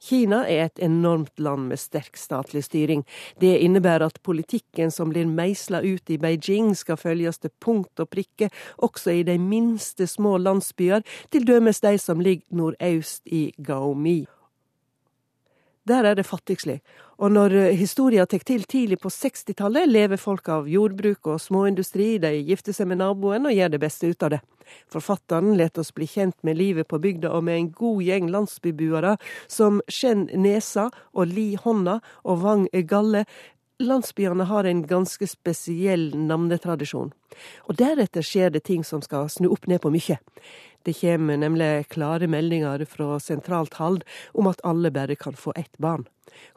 Kina 0.00 0.46
er 0.48 0.64
et 0.64 0.80
enormt 0.80 1.38
land 1.44 1.68
med 1.68 1.78
sterk 1.78 2.16
statlig 2.16 2.62
styring. 2.64 3.02
Det 3.36 3.52
innebærer 3.60 4.06
at 4.08 4.22
politikken 4.24 4.88
som 4.90 5.12
blir 5.12 5.28
meisla 5.28 5.82
ut 5.84 6.10
i 6.10 6.16
Beijing 6.16 6.72
skal 6.74 6.96
følges 6.96 7.42
til 7.42 7.52
punkt 7.60 8.00
og 8.00 8.08
prikke, 8.08 8.48
også 8.80 9.18
i 9.20 9.26
de 9.28 9.36
minste 9.38 10.08
små 10.08 10.38
landsbyer, 10.40 11.04
til 11.30 11.44
dømes 11.44 11.84
de 11.84 11.98
som 12.00 12.24
ligger 12.24 12.48
nordøst 12.56 13.28
i 13.28 13.50
Gaomi. 13.60 14.24
Der 15.88 16.04
er 16.04 16.14
det 16.14 16.26
fattigslig, 16.28 16.82
og 17.16 17.32
når 17.32 17.54
eh, 17.56 17.76
historia 17.76 18.26
tar 18.28 18.42
til 18.44 18.66
tidlig 18.68 18.98
på 19.00 19.08
60-tallet, 19.08 19.88
lever 19.88 20.20
folk 20.20 20.48
av 20.52 20.68
jordbruk 20.68 21.30
og 21.32 21.40
småindustri, 21.40 22.18
de 22.20 22.34
gifter 22.44 22.76
seg 22.76 22.90
med 22.90 23.00
naboen 23.00 23.48
og 23.48 23.54
gjør 23.56 23.72
det 23.72 23.80
beste 23.80 24.10
ut 24.10 24.26
av 24.26 24.34
det. 24.34 24.40
Forfatteren 24.92 25.54
let 25.56 25.80
oss 25.80 25.92
bli 25.96 26.04
kjent 26.06 26.36
med 26.44 26.60
livet 26.60 26.88
på 26.88 27.00
bygda 27.00 27.32
og 27.32 27.46
med 27.48 27.56
en 27.56 27.70
god 27.72 28.02
gjeng 28.04 28.28
landsbybuere 28.30 29.14
som 29.48 29.80
Skjenn 29.88 30.28
nesa 30.36 30.90
og 31.16 31.32
Li 31.32 31.54
hånda 31.56 31.96
og 32.28 32.44
Vang 32.44 32.68
galle, 32.84 33.24
landsbyene 33.80 34.44
har 34.52 34.68
en 34.68 34.84
ganske 34.84 35.26
spesiell 35.32 36.10
navnetradisjon. 36.12 37.14
Og 37.68 37.78
deretter 37.80 38.24
skjer 38.26 38.50
det 38.54 38.64
ting 38.68 38.84
som 38.86 39.02
skal 39.04 39.30
snu 39.32 39.50
opp 39.50 39.66
ned 39.70 39.82
på 39.84 39.92
mye. 39.94 40.18
Det 40.84 40.96
kommer 41.00 41.36
nemlig 41.36 41.88
klare 41.92 42.28
meldinger 42.30 42.84
fra 42.88 43.18
sentralt 43.20 43.76
hold 43.76 44.04
om 44.32 44.48
at 44.48 44.62
alle 44.64 44.90
bare 44.90 45.16
kan 45.16 45.36
få 45.36 45.52
ett 45.56 45.76
barn. 45.78 46.06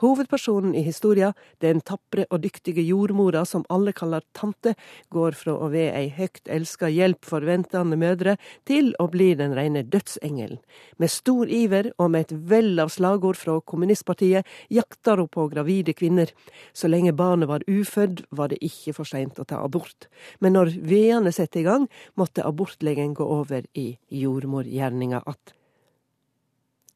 Hovedpersonen 0.01 0.75
i 0.75 0.81
historia, 0.81 1.33
den 1.59 1.81
tapre 1.81 2.25
og 2.29 2.43
dyktige 2.43 2.83
jordmora 2.86 3.43
som 3.45 3.65
alle 3.73 3.93
kaller 3.95 4.23
tante, 4.38 4.75
går 5.13 5.38
fra 5.38 5.55
å 5.55 5.69
være 5.73 5.95
ei 5.97 6.09
høyt 6.13 6.49
elska 6.51 6.89
hjelp 6.91 7.25
for 7.25 7.45
ventende 7.47 7.97
mødre, 7.99 8.36
til 8.69 8.93
å 9.01 9.07
bli 9.12 9.33
den 9.39 9.55
rene 9.57 9.83
dødsengelen. 9.83 10.59
Med 11.01 11.12
stor 11.12 11.49
iver 11.49 11.91
og 11.97 12.12
med 12.13 12.27
et 12.27 12.36
vell 12.53 12.79
av 12.79 12.93
slagord 12.93 13.39
fra 13.39 13.59
kommunistpartiet 13.62 14.47
jakter 14.73 15.21
hun 15.21 15.31
på 15.31 15.47
gravide 15.51 15.95
kvinner. 15.97 16.31
Så 16.73 16.89
lenge 16.91 17.15
barnet 17.17 17.49
var 17.49 17.65
ufødt, 17.67 18.25
var 18.29 18.53
det 18.53 18.62
ikke 18.63 18.95
for 18.97 19.09
seint 19.09 19.39
å 19.39 19.47
ta 19.47 19.62
abort. 19.63 20.07
Men 20.39 20.53
når 20.57 20.62
vedene 20.71 21.32
setter 21.32 21.62
i 21.62 21.67
gang, 21.67 21.89
måtte 22.15 22.45
abortlegen 22.45 23.13
gå 23.13 23.26
over 23.26 23.65
i 23.73 23.97
jordmorgjerninga 24.10 25.23
att. 25.26 25.54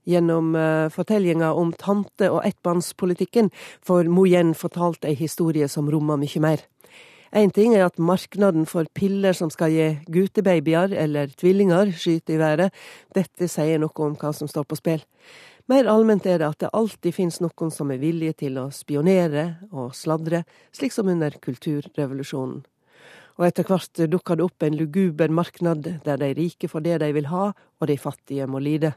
Gjennom 0.07 0.55
uh, 0.55 0.89
fortellinga 0.89 1.51
om 1.53 1.73
tante- 1.73 2.29
og 2.31 2.45
ettbarnspolitikken 2.47 3.49
får 3.83 4.07
Moyen 4.07 4.53
fortalt 4.55 5.03
ei 5.03 5.17
historie 5.19 5.67
som 5.67 5.89
rommer 5.91 6.15
mye 6.15 6.39
mer. 6.39 6.63
Én 7.35 7.51
ting 7.51 7.75
er 7.75 7.83
at 7.83 7.99
marknaden 7.99 8.63
for 8.65 8.87
piller 8.95 9.35
som 9.35 9.49
skal 9.51 9.73
gi 9.75 9.87
gutebabyer 10.07 10.95
eller 10.95 11.27
tvillinger, 11.35 11.91
skyter 11.91 12.37
i 12.37 12.39
været. 12.39 12.79
Dette 13.15 13.49
sier 13.51 13.83
noe 13.83 13.91
om 14.05 14.15
hva 14.15 14.31
som 14.31 14.47
står 14.47 14.63
på 14.63 14.79
spill. 14.79 15.03
Mer 15.67 15.89
allment 15.91 16.25
er 16.25 16.39
det 16.39 16.47
at 16.47 16.61
det 16.63 16.71
alltid 16.71 17.11
finnes 17.11 17.41
noen 17.43 17.71
som 17.75 17.91
er 17.91 17.99
villige 17.99 18.37
til 18.45 18.55
å 18.61 18.69
spionere 18.71 19.57
og 19.73 19.91
sladre, 19.91 20.45
slik 20.71 20.95
som 20.95 21.11
under 21.11 21.35
kulturrevolusjonen. 21.43 22.63
Og 23.37 23.45
etter 23.47 23.67
hvert 23.69 24.05
dukker 24.09 24.37
det 24.37 24.47
opp 24.47 24.65
en 24.65 24.77
luguber 24.77 25.29
marknad 25.29 25.85
der 26.05 26.21
de 26.21 26.33
rike 26.37 26.69
får 26.69 26.85
det 26.85 27.01
de 27.03 27.11
vil 27.13 27.29
ha, 27.29 27.51
og 27.53 27.89
de 27.89 27.97
fattige 28.01 28.47
må 28.49 28.61
lide. 28.63 28.95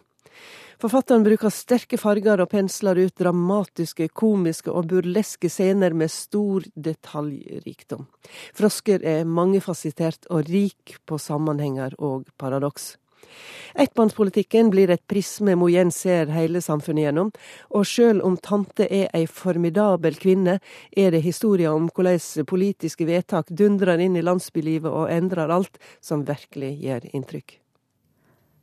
Forfatteren 0.81 1.27
bruker 1.27 1.53
sterke 1.53 1.99
farger 2.01 2.41
og 2.41 2.49
pensler 2.55 2.97
ut 3.03 3.13
dramatiske, 3.21 4.07
komiske 4.17 4.73
og 4.73 4.89
burleske 4.89 5.51
scener 5.53 5.93
med 5.93 6.09
stor 6.09 6.65
detaljrikdom. 6.73 8.07
Frosker 8.57 9.05
er 9.05 9.29
mangefasitert 9.29 10.25
og 10.33 10.49
rik 10.49 10.97
på 11.05 11.21
sammenhenger 11.21 11.99
og 12.01 12.31
paradoks. 12.41 12.95
Ettmannspolitikken 13.75 14.71
blir 14.73 14.91
et 14.91 15.03
prisme 15.11 15.55
Moyen 15.59 15.93
ser 15.95 16.31
hele 16.35 16.63
samfunnet 16.65 17.09
gjennom, 17.09 17.33
og 17.71 17.87
sjøl 17.89 18.23
om 18.27 18.37
tante 18.41 18.89
er 18.89 19.09
ei 19.17 19.27
formidabel 19.31 20.19
kvinne, 20.21 20.59
er 20.97 21.15
det 21.15 21.25
historier 21.27 21.73
om 21.73 21.89
hvordan 21.89 22.47
politiske 22.47 23.07
vedtak 23.07 23.51
dundrer 23.51 24.01
inn 24.03 24.19
i 24.19 24.27
landsbylivet 24.27 24.91
og 24.91 25.11
endrer 25.11 25.51
alt, 25.51 25.81
som 26.01 26.27
virkelig 26.29 26.77
gjør 26.83 27.11
inntrykk. 27.15 27.61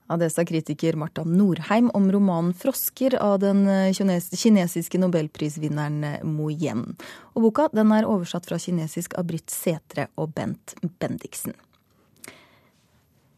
Ja, 0.08 0.16
det 0.16 0.30
sa 0.32 0.46
kritiker 0.48 0.96
Marta 0.96 1.26
Norheim 1.28 1.90
om 1.94 2.08
romanen 2.12 2.54
'Frosker' 2.56 3.18
av 3.20 3.42
den 3.44 3.68
eh, 3.68 3.92
kinesiske 3.92 5.02
nobelprisvinneren 5.04 6.04
eh, 6.04 6.24
Mo 6.24 6.48
Yen. 6.50 6.96
Og 7.36 7.50
boka 7.50 7.68
den 7.76 7.92
er 7.92 8.08
oversatt 8.08 8.48
fra 8.48 8.60
kinesisk 8.60 9.18
av 9.20 9.28
Britt 9.28 9.52
Setre 9.52 10.08
og 10.16 10.32
Bent 10.38 10.78
Bendiksen. 11.00 11.58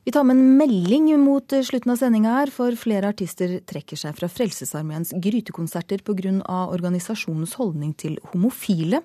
Vi 0.04 0.12
tar 0.12 0.24
med 0.24 0.38
en 0.38 0.58
melding 0.58 1.20
mot 1.20 1.54
eh, 1.54 1.62
slutten 1.62 1.92
av 1.92 1.98
sendinga 2.00 2.32
her, 2.38 2.52
for 2.56 2.76
flere 2.80 3.12
artister 3.12 3.58
trekker 3.68 4.00
seg 4.00 4.16
fra 4.16 4.30
Frelsesarmeens 4.32 5.12
grytekonserter 5.12 6.04
pga. 6.08 6.32
organisasjonens 6.72 7.58
holdning 7.60 7.94
til 7.94 8.18
homofile. 8.32 9.02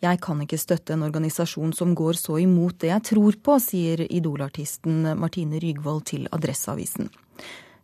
Jeg 0.00 0.20
kan 0.22 0.38
ikke 0.40 0.60
støtte 0.60 0.94
en 0.94 1.02
organisasjon 1.02 1.72
som 1.74 1.94
går 1.94 2.14
så 2.14 2.38
imot 2.38 2.78
det 2.78 2.92
jeg 2.92 3.06
tror 3.10 3.38
på, 3.42 3.58
sier 3.58 4.04
Idol-artisten 4.06 5.16
Martine 5.18 5.58
Rygvold 5.58 6.04
til 6.12 6.28
Adresseavisen. 6.30 7.10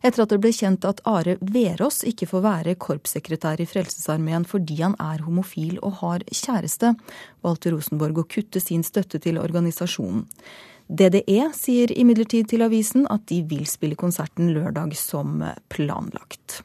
Etter 0.05 0.21
at 0.23 0.29
det 0.31 0.39
ble 0.39 0.51
kjent 0.53 0.85
at 0.87 1.01
Are 1.09 1.35
Verås 1.41 2.03
ikke 2.07 2.27
får 2.29 2.43
være 2.45 2.75
korpssekretær 2.79 3.59
i 3.59 3.67
Frelsesarmeen 3.67 4.45
fordi 4.47 4.77
han 4.83 4.95
er 5.01 5.25
homofil 5.25 5.79
og 5.81 5.99
har 6.03 6.23
kjæreste, 6.29 6.93
valgte 7.43 7.73
Rosenborg 7.73 8.21
å 8.21 8.27
kutte 8.29 8.61
sin 8.63 8.85
støtte 8.85 9.19
til 9.19 9.41
organisasjonen. 9.41 10.23
DDE 10.85 11.49
sier 11.57 11.89
imidlertid 11.97 12.51
til 12.51 12.61
avisen 12.61 13.07
at 13.09 13.25
de 13.31 13.41
vil 13.49 13.65
spille 13.69 13.97
konserten 13.97 14.51
lørdag 14.53 14.93
som 14.99 15.41
planlagt. 15.73 16.61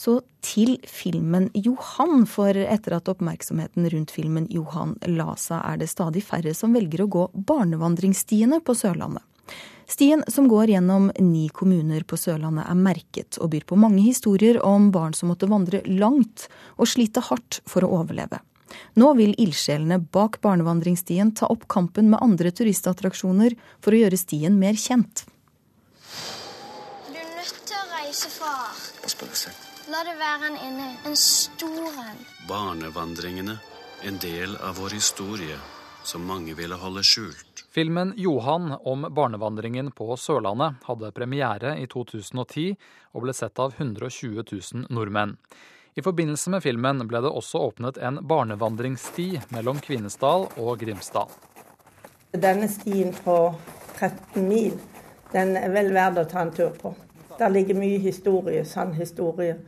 Så 0.00 0.20
til 0.44 0.78
filmen 0.88 1.50
Johan, 1.52 2.26
for 2.28 2.56
etter 2.56 2.96
at 2.96 3.08
oppmerksomheten 3.12 3.88
rundt 3.92 4.12
filmen 4.12 4.46
Johan 4.52 4.94
la 5.08 5.34
seg, 5.40 5.60
er 5.60 5.80
det 5.80 5.90
stadig 5.92 6.22
færre 6.24 6.54
som 6.56 6.76
velger 6.76 7.04
å 7.04 7.10
gå 7.12 7.24
barnevandringsstiene 7.48 8.62
på 8.64 8.76
Sørlandet. 8.76 9.24
Stien 9.90 10.22
som 10.30 10.46
går 10.48 10.70
gjennom 10.70 11.10
ni 11.18 11.48
kommuner 11.52 12.04
på 12.06 12.16
Sørlandet 12.20 12.68
er 12.70 12.78
merket 12.78 13.40
og 13.42 13.50
byr 13.52 13.66
på 13.66 13.80
mange 13.80 14.04
historier 14.04 14.60
om 14.64 14.92
barn 14.94 15.16
som 15.16 15.32
måtte 15.32 15.50
vandre 15.50 15.82
langt 15.88 16.46
og 16.76 16.88
slite 16.88 17.24
hardt 17.26 17.58
for 17.68 17.84
å 17.84 17.90
overleve. 17.98 18.38
Nå 19.00 19.12
vil 19.18 19.34
ildsjelene 19.40 20.00
bak 20.12 20.40
barnevandringsstien 20.44 21.34
ta 21.38 21.48
opp 21.52 21.66
kampen 21.70 22.10
med 22.12 22.22
andre 22.22 22.52
turistattraksjoner 22.54 23.56
for 23.80 23.94
å 23.94 24.02
gjøre 24.02 24.20
stien 24.20 24.58
mer 24.60 24.78
kjent. 24.78 25.24
Du 27.08 27.16
er 27.16 27.32
nødt 27.36 27.60
til 27.64 27.78
å 27.78 27.88
reise, 27.94 28.30
far. 28.34 28.78
Pass 29.02 29.18
på 29.18 29.28
deg 29.30 29.42
selv. 29.46 29.66
La 29.90 30.04
det 30.06 30.14
være 30.20 30.52
en 30.52 30.58
inne. 30.68 30.88
En 31.08 31.16
stor 31.18 32.00
en. 32.06 32.24
Barnevandringene. 32.48 33.58
En 34.06 34.16
del 34.22 34.54
av 34.64 34.78
vår 34.80 34.94
historie 34.96 35.58
som 36.04 36.24
mange 36.24 36.54
ville 36.56 36.76
holde 36.80 37.02
skjult. 37.04 37.64
Filmen 37.70 38.14
'Johan' 38.16 38.78
om 38.84 39.06
barnevandringen 39.14 39.90
på 39.92 40.16
Sørlandet 40.16 40.86
hadde 40.86 41.12
premiere 41.12 41.76
i 41.78 41.86
2010 41.86 42.76
og 43.14 43.26
ble 43.26 43.34
sett 43.36 43.58
av 43.58 43.74
120 43.78 44.42
000 44.42 44.86
nordmenn. 44.90 45.36
I 46.00 46.02
forbindelse 46.02 46.50
med 46.50 46.62
filmen 46.64 47.02
ble 47.04 47.20
det 47.20 47.28
også 47.28 47.60
åpnet 47.60 47.98
en 48.00 48.22
barnevandringssti 48.24 49.26
mellom 49.52 49.82
Kvinesdal 49.84 50.46
og 50.56 50.70
Grimstad. 50.80 51.28
Denne 52.32 52.70
stien 52.72 53.10
på 53.12 53.34
13 53.98 54.46
mil, 54.48 54.78
den 55.34 55.52
er 55.60 55.68
vel 55.74 55.92
verd 55.92 56.22
å 56.22 56.24
ta 56.30 56.46
en 56.46 56.54
tur 56.56 56.72
på. 56.78 56.94
Der 57.36 57.52
ligger 57.52 57.76
mye 57.76 58.00
historie, 58.00 58.64
sann 58.64 58.94
historie 58.96 59.58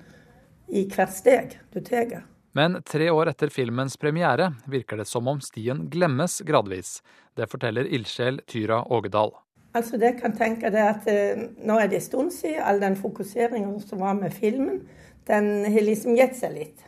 i 0.72 0.86
hvert 0.88 1.12
steg 1.12 1.58
du 1.74 1.82
tar. 1.84 2.22
Men 2.56 2.80
tre 2.88 3.10
år 3.12 3.34
etter 3.34 3.52
filmens 3.52 4.00
premiere 4.00 4.54
virker 4.64 5.04
det 5.04 5.10
som 5.12 5.28
om 5.28 5.44
stien 5.44 5.84
glemmes 5.92 6.40
gradvis. 6.48 7.02
Det 7.36 7.50
forteller 7.52 7.92
ildsjel 7.92 8.40
Tyra 8.48 8.80
Ågedal. 8.88 9.36
Altså 9.76 10.00
det 10.00 10.16
kan 10.24 10.32
tenke 10.36 10.72
det 10.72 10.80
at 10.80 11.06
eh, 11.08 11.46
Nå 11.60 11.76
er 11.80 11.92
det 11.92 12.00
en 12.00 12.08
stund 12.08 12.32
siden 12.32 12.64
all 12.64 12.80
den 12.80 12.96
fokuseringen 12.96 13.80
som 13.84 14.00
var 14.00 14.16
med 14.16 14.32
filmen, 14.32 14.80
den 15.28 15.50
har 15.72 15.84
liksom 15.86 16.16
gitt 16.18 16.38
seg 16.38 16.56
litt. 16.56 16.86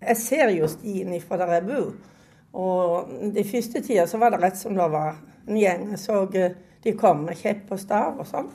Jeg 0.00 0.20
ser 0.20 0.52
jo 0.54 0.68
stien 0.68 1.14
ifra 1.16 1.38
der 1.40 1.56
jeg 1.56 1.66
bor. 1.68 1.90
Og 2.56 3.12
de 3.34 3.44
første 3.44 3.82
tida 3.84 4.06
så 4.08 4.20
var 4.20 4.32
det 4.32 4.40
rett 4.44 4.58
som 4.58 4.76
det 4.76 4.88
var 4.92 5.16
en 5.46 5.58
gjeng. 5.60 5.90
Jeg 5.92 6.00
så 6.00 6.22
eh, 6.36 6.56
de 6.84 6.94
kom 6.96 7.24
med 7.26 7.38
kjepp 7.40 7.72
og 7.74 7.80
stav 7.82 8.20
og 8.22 8.28
sånn. 8.28 8.50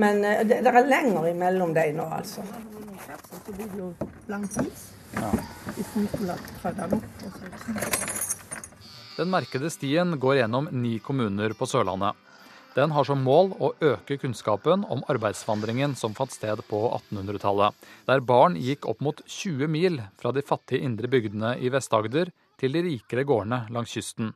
Men 0.00 0.22
eh, 0.24 0.44
det, 0.46 0.62
det 0.66 0.72
er 0.72 0.88
lenger 0.88 1.30
imellom 1.30 1.74
dem 1.76 1.98
nå, 1.98 2.06
altså. 2.18 2.44
Det 3.46 3.54
blir 3.56 3.74
jo 3.78 3.90
lang 4.30 4.46
tid. 4.52 4.72
Den 9.18 9.30
merkede 9.32 9.70
stien 9.70 10.18
går 10.20 10.42
gjennom 10.42 10.68
ni 10.72 10.98
kommuner 11.02 11.54
på 11.58 11.66
Sørlandet. 11.66 12.27
Den 12.78 12.92
har 12.94 13.02
som 13.08 13.24
mål 13.26 13.48
å 13.58 13.72
øke 13.82 14.20
kunnskapen 14.22 14.84
om 14.86 15.00
arbeidsvandringen 15.10 15.96
som 15.98 16.12
fant 16.14 16.30
sted 16.30 16.60
på 16.68 16.78
1800-tallet, 17.10 17.74
der 18.06 18.20
barn 18.22 18.54
gikk 18.54 18.86
opp 18.86 19.00
mot 19.02 19.18
20 19.26 19.66
mil 19.66 19.96
fra 20.20 20.30
de 20.30 20.44
fattige 20.46 20.86
indre 20.86 21.10
bygdene 21.10 21.56
i 21.58 21.72
Vest-Agder 21.74 22.30
til 22.62 22.76
de 22.76 22.84
rikere 22.84 23.24
gårdene 23.26 23.64
langs 23.74 23.96
kysten. 23.96 24.30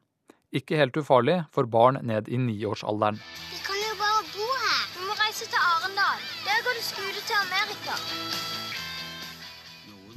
Ikke 0.51 0.81
helt 0.81 0.99
ufarlig 0.99 1.37
for 1.55 1.71
barn 1.71 2.01
ned 2.03 2.27
i 2.27 2.41
niårsalderen. 2.43 3.21
Vi 3.53 3.61
kan 3.63 3.79
jo 3.79 3.93
bare 4.01 4.25
bo 4.33 4.49
her. 4.65 4.81
Vi 4.97 5.07
må 5.07 5.15
reise 5.21 5.47
til 5.47 5.69
Arendal. 5.69 6.25
Der 6.49 6.65
går 6.67 6.81
det 6.81 6.87
skole 6.89 7.23
til 7.29 7.39
Amerika. 7.45 8.01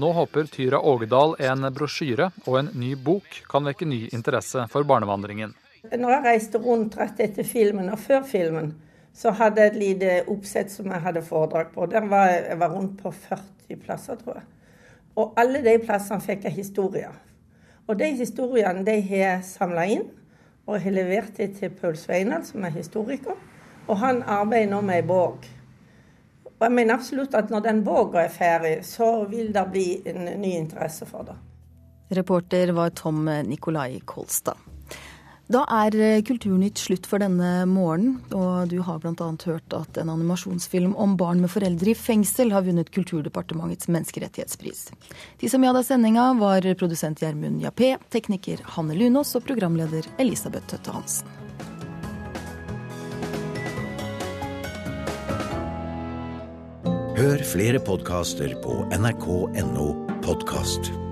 Nå 0.02 0.10
håper 0.18 0.50
Tyra 0.56 0.82
Ågedal 0.82 1.38
en 1.52 1.70
brosjyre 1.78 2.32
og 2.48 2.58
en 2.64 2.74
ny 2.74 2.96
bok 2.98 3.38
kan 3.46 3.70
vekke 3.70 3.86
ny 3.86 4.02
interesse 4.18 4.66
for 4.74 4.90
barnevandringen. 4.90 5.54
Når 5.92 6.12
jeg 6.12 6.26
reiste 6.26 6.62
rundt 6.62 6.98
rett 6.98 7.20
etter 7.20 7.48
filmen 7.48 7.92
og 7.94 8.00
før 8.00 8.24
filmen, 8.28 8.74
så 9.16 9.32
hadde 9.32 9.62
jeg 9.62 9.72
et 9.72 9.80
lite 9.80 10.16
oppsett 10.32 10.72
som 10.72 10.90
jeg 10.92 11.04
hadde 11.06 11.24
foredrag 11.24 11.72
på. 11.74 11.86
Der 11.92 12.08
var 12.12 12.28
jeg, 12.32 12.44
jeg 12.50 12.60
var 12.60 12.74
rundt 12.74 12.98
på 13.00 13.12
40 13.12 13.80
plasser, 13.86 14.20
tror 14.20 14.42
jeg. 14.42 14.48
Og 15.16 15.38
alle 15.40 15.62
de 15.64 15.78
plassene 15.80 16.24
fikk 16.24 16.44
jeg 16.50 16.58
historier. 16.58 17.16
Og 17.88 18.00
de 18.00 18.10
historiene 18.18 18.84
de 18.86 19.00
har 19.08 19.22
jeg 19.22 19.48
samla 19.48 19.86
inn 19.88 20.08
og 20.66 20.82
har 20.82 20.96
levert 20.96 21.38
det 21.38 21.52
til 21.60 21.72
Paul 21.78 21.96
Sveinald, 21.98 22.48
som 22.50 22.66
er 22.66 22.74
historiker. 22.76 23.38
Og 23.88 24.00
han 24.02 24.24
arbeider 24.24 24.72
nå 24.74 24.82
med 24.82 25.00
ei 25.00 25.08
bok. 25.08 25.46
Og 26.56 26.64
jeg 26.64 26.74
mener 26.74 26.98
absolutt 26.98 27.36
at 27.38 27.52
når 27.54 27.66
den 27.68 27.84
boka 27.86 28.24
er 28.26 28.32
ferdig, 28.34 28.78
så 28.88 29.26
vil 29.30 29.52
det 29.54 29.66
bli 29.72 29.90
en 30.10 30.26
ny 30.42 30.56
interesse 30.58 31.06
for 31.06 31.28
det. 31.28 31.36
Reporter 32.16 32.72
var 32.74 32.90
Tom 32.98 33.26
Nikolai 33.46 34.00
Kolstad. 34.06 34.75
Da 35.46 35.62
er 35.70 35.94
eh, 36.02 36.24
Kulturnytt 36.26 36.82
slutt 36.82 37.06
for 37.06 37.22
denne 37.22 37.68
morgenen, 37.70 38.18
og 38.34 38.72
du 38.72 38.80
har 38.86 38.98
bl.a. 39.04 39.28
hørt 39.46 39.76
at 39.78 40.00
en 40.02 40.10
animasjonsfilm 40.10 40.96
om 40.98 41.14
barn 41.20 41.44
med 41.44 41.54
foreldre 41.54 41.94
i 41.94 41.98
fengsel 41.98 42.54
har 42.56 42.66
vunnet 42.66 42.90
Kulturdepartementets 42.96 43.92
menneskerettighetspris. 43.94 44.88
De 45.42 45.52
som 45.52 45.66
hadde 45.66 45.86
sendinga, 45.86 46.32
var 46.42 46.66
produsent 46.80 47.22
Gjermund 47.22 47.62
Jappé, 47.62 47.94
tekniker 48.10 48.66
Hanne 48.76 48.98
Lunås 48.98 49.36
og 49.38 49.46
programleder 49.46 50.10
Elisabeth 50.18 50.66
Tøtte 50.74 50.98
Hansen. 50.98 51.30
Hør 57.16 57.40
flere 57.48 57.80
podkaster 57.80 58.58
på 58.66 58.82
nrk.no 58.98 59.90
podkast. 60.26 61.05